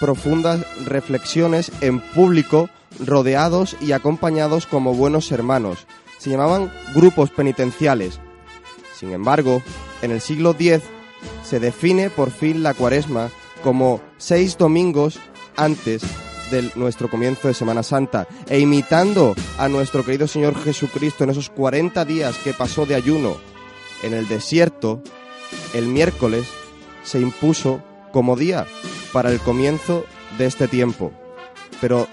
[0.00, 2.68] profundas reflexiones en público,
[2.98, 5.86] rodeados y acompañados como buenos hermanos.
[6.18, 8.18] Se llamaban grupos penitenciales.
[8.98, 9.62] Sin embargo,
[10.02, 10.80] en el siglo X
[11.44, 13.30] se define por fin la cuaresma
[13.64, 15.18] como seis domingos
[15.56, 16.02] antes
[16.50, 21.48] de nuestro comienzo de Semana Santa e imitando a nuestro querido Señor Jesucristo en esos
[21.48, 23.38] 40 días que pasó de ayuno
[24.02, 25.02] en el desierto,
[25.72, 26.46] el miércoles
[27.04, 28.66] se impuso como día
[29.14, 30.04] para el comienzo
[30.36, 31.10] de este tiempo.
[31.80, 32.06] Pero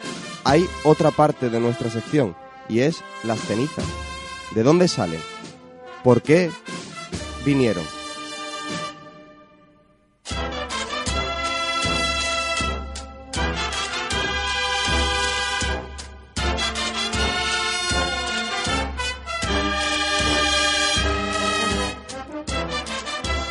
[0.46, 2.34] hay otra parte de nuestra sección
[2.70, 3.86] y es las cenizas.
[4.56, 5.20] ¿De dónde salen?
[6.02, 6.50] ¿Por qué
[7.46, 8.01] vinieron?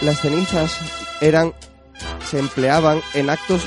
[0.00, 0.78] Las cenizas
[1.20, 1.52] eran
[2.30, 3.62] se empleaban en actos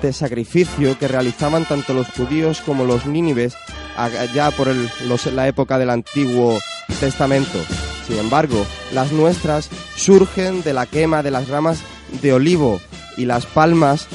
[0.00, 3.54] de sacrificio que realizaban tanto los judíos como los nínives
[3.96, 4.68] allá por
[5.32, 6.58] la época del Antiguo
[6.98, 7.58] Testamento.
[8.06, 11.80] Sin embargo, las nuestras surgen de la quema de las ramas
[12.20, 12.80] de olivo
[13.16, 14.06] y las palmas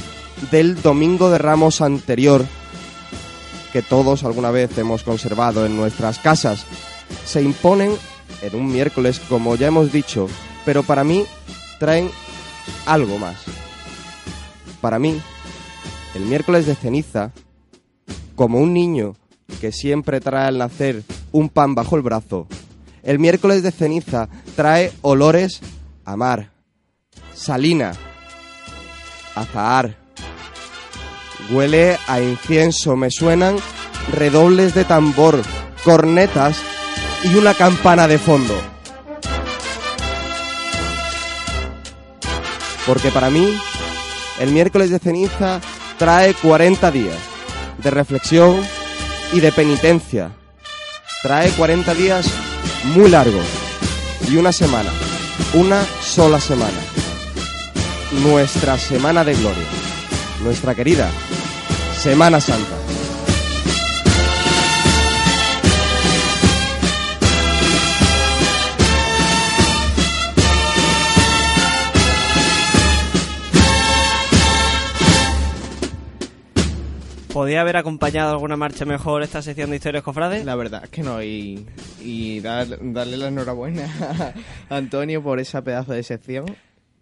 [0.51, 2.45] del Domingo de Ramos anterior
[3.71, 6.65] que todos alguna vez hemos conservado en nuestras casas.
[7.25, 7.95] Se imponen
[8.41, 10.27] en un miércoles, como ya hemos dicho,
[10.67, 11.25] pero para mí
[11.79, 12.11] traen
[12.85, 13.37] algo más.
[14.81, 15.17] Para mí,
[16.13, 17.31] el miércoles de ceniza,
[18.35, 19.15] como un niño
[19.61, 22.47] que siempre trae al nacer un pan bajo el brazo,
[23.01, 25.61] el miércoles de ceniza trae olores
[26.03, 26.51] a mar,
[27.33, 27.93] salina,
[29.35, 29.95] azahar.
[31.49, 33.55] Huele a incienso, me suenan
[34.11, 35.41] redobles de tambor,
[35.85, 36.61] cornetas
[37.23, 38.76] y una campana de fondo.
[42.87, 43.55] Porque para mí,
[44.39, 45.61] el miércoles de ceniza
[45.99, 47.17] trae 40 días
[47.83, 48.55] de reflexión
[49.33, 50.31] y de penitencia.
[51.21, 52.27] Trae 40 días
[52.95, 53.45] muy largos
[54.29, 54.89] y una semana,
[55.53, 56.79] una sola semana.
[58.23, 59.67] Nuestra semana de gloria,
[60.41, 61.11] nuestra querida
[62.01, 62.76] Semana Santa.
[77.37, 80.43] ¿Podía haber acompañado alguna marcha mejor esta sección de historias cofrades?
[80.43, 81.67] La verdad es que no, y,
[82.01, 84.33] y dar- darle la enhorabuena
[84.71, 86.47] a Antonio por esa pedazo de sección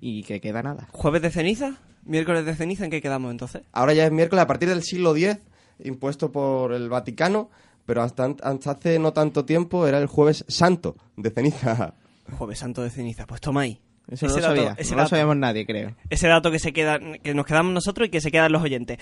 [0.02, 0.90] y que queda nada.
[0.92, 1.78] ¿Jueves de ceniza?
[2.04, 2.84] ¿Miércoles de ceniza?
[2.84, 3.62] ¿En qué quedamos entonces?
[3.72, 5.38] Ahora ya es miércoles a partir del siglo X,
[5.86, 7.50] impuesto por el Vaticano,
[7.86, 11.94] pero hasta, hasta hace no tanto tiempo era el jueves santo de ceniza.
[12.38, 13.26] Jueves Santo de ceniza.
[13.26, 13.80] Pues toma ahí.
[14.08, 15.96] Eso no Ese lo dato- sabía, ese no lo sabíamos nadie, creo.
[16.12, 19.00] ese dato que se queda que nos quedamos nosotros y que se quedan los oyentes.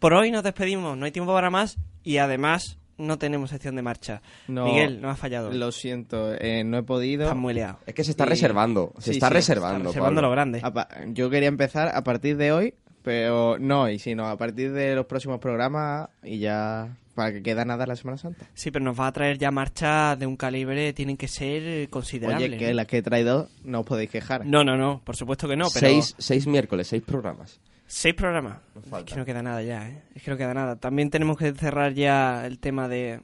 [0.00, 3.82] Por hoy nos despedimos, no hay tiempo para más y además no tenemos sección de
[3.82, 4.22] marcha.
[4.48, 5.52] No, Miguel, no has fallado.
[5.52, 7.24] Lo siento, eh, no he podido.
[7.24, 7.80] Estás muy liado.
[7.84, 10.28] Es que se está reservando, se está reservando, reservando Pablo.
[10.28, 10.62] lo grande.
[11.08, 15.04] Yo quería empezar a partir de hoy, pero no hoy, sino a partir de los
[15.04, 18.46] próximos programas y ya para que queda nada la Semana Santa.
[18.54, 22.48] Sí, pero nos va a traer ya marchas de un calibre, tienen que ser considerables.
[22.48, 22.72] Oye, que ¿no?
[22.72, 24.46] las que he traído no os podéis quejar.
[24.46, 25.86] No, no, no, por supuesto que no, pero...
[25.86, 27.60] seis, seis miércoles, seis programas.
[27.92, 28.58] Seis programas.
[28.98, 30.02] Es que no queda nada ya, ¿eh?
[30.14, 30.76] Es que no queda nada.
[30.76, 33.18] También tenemos que cerrar ya el tema de,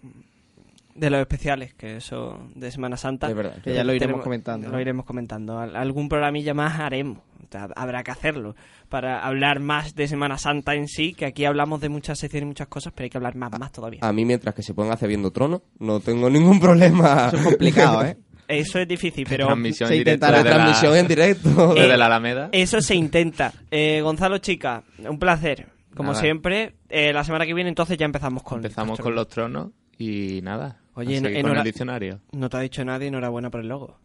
[0.96, 3.28] de los especiales, que eso de Semana Santa.
[3.28, 5.58] Es verdad, que ya lo iremos comentando, Lo iremos comentando.
[5.60, 7.18] Al- Algún programilla más haremos.
[7.18, 8.56] O sea, habrá que hacerlo
[8.88, 12.48] para hablar más de Semana Santa en sí, que aquí hablamos de muchas secciones y
[12.48, 14.00] muchas cosas, pero hay que hablar más, más todavía.
[14.02, 17.28] A mí, mientras que se puedan hacer viendo trono, no tengo ningún problema.
[17.28, 18.16] Eso es complicado, ¿eh?
[18.48, 19.46] Eso es difícil, pero...
[19.46, 21.48] Transmisión se desde la- Transmisión en directo.
[21.74, 22.48] Desde la Alameda.
[22.52, 23.52] Eso se intenta.
[23.70, 25.66] Eh, Gonzalo Chica, un placer.
[25.94, 26.20] Como Nada.
[26.22, 28.58] siempre, eh, la semana que viene entonces ya empezamos con...
[28.58, 30.78] Empezamos con los tronos y nada.
[30.94, 32.20] Oye, a en- seguir en con hora- el diccionario.
[32.32, 33.98] No te ha dicho nadie, enhorabuena por el logo.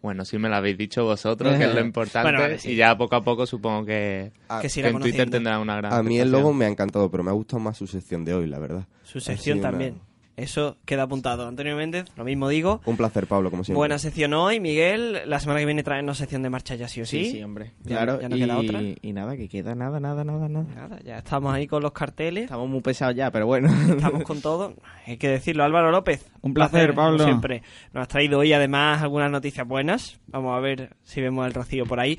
[0.00, 2.22] Bueno, sí me lo habéis dicho vosotros, que es lo importante.
[2.22, 2.70] Bueno, vale, sí.
[2.70, 5.58] Y ya poco a poco supongo que, Ah, Que se que irá en Twitter tendrá
[5.58, 7.86] una gran A mí el logo me ha encantado, pero me ha gustado más su
[7.88, 8.86] sección de hoy, la verdad.
[9.02, 10.00] Su sección una- también.
[10.38, 11.48] Eso queda apuntado.
[11.48, 12.80] Antonio Méndez, lo mismo digo.
[12.84, 13.76] Un placer, Pablo, como siempre.
[13.78, 15.22] Buena sección hoy, Miguel.
[15.26, 17.24] La semana que viene traernos sección de marcha ya sí o sí.
[17.24, 17.72] Sí, sí, hombre.
[17.82, 18.80] Ya- claro, ya no y, queda otra.
[18.82, 20.66] y nada, que queda nada, nada, nada, nada.
[20.74, 22.44] Nada, ya estamos ahí con los carteles.
[22.44, 23.68] Estamos muy pesados ya, pero bueno.
[23.92, 24.74] Estamos con todo.
[25.06, 25.64] Hay que decirlo.
[25.64, 26.24] Álvaro López.
[26.40, 27.24] Un placer, como Pablo.
[27.24, 27.62] siempre.
[27.92, 30.20] Nos has traído hoy además algunas noticias buenas.
[30.28, 32.16] Vamos a ver si vemos el rocío por ahí.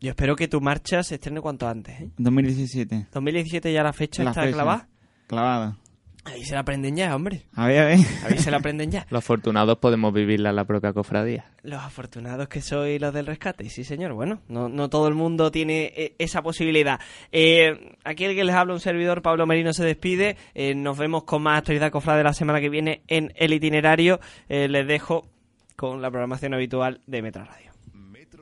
[0.00, 2.00] Yo espero que tu marcha se estrene cuanto antes.
[2.00, 2.10] ¿eh?
[2.18, 3.06] 2017.
[3.12, 4.54] 2017 ya la fecha La está fecha.
[4.54, 4.88] clavada.
[5.28, 5.78] Clavada.
[6.24, 7.42] Ahí se la aprenden ya, hombre.
[7.54, 7.98] A ver, a ver.
[8.24, 9.06] Ahí se la aprenden ya.
[9.10, 11.46] Los afortunados podemos vivirla en la propia cofradía.
[11.62, 14.12] Los afortunados que soy los del rescate, sí señor.
[14.14, 16.98] Bueno, no, no todo el mundo tiene eh, esa posibilidad.
[17.30, 20.36] Eh, aquí el que les habla, un servidor, Pablo Merino, se despide.
[20.54, 24.20] Eh, nos vemos con más actualidad cofrade la semana que viene en el itinerario.
[24.48, 25.28] Eh, les dejo
[25.76, 27.72] con la programación habitual de Metro Radio.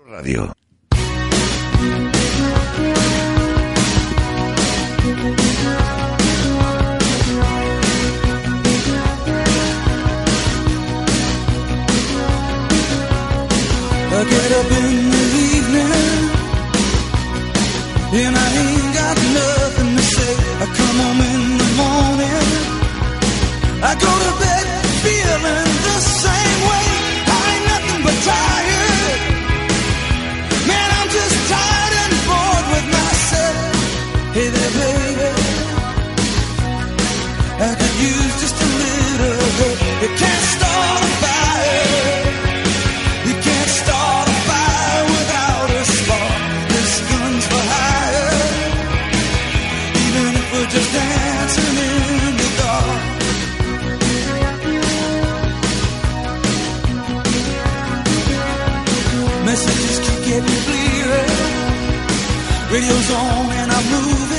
[0.06, 0.52] Radio.
[14.14, 15.24] I get up in the
[15.56, 15.92] evening
[18.20, 20.34] and I ain't got nothing to say.
[20.62, 22.46] I come home in the morning.
[23.90, 24.66] I go to bed
[25.02, 26.91] feeling the same way.
[62.72, 64.31] Radio's on and I'm moving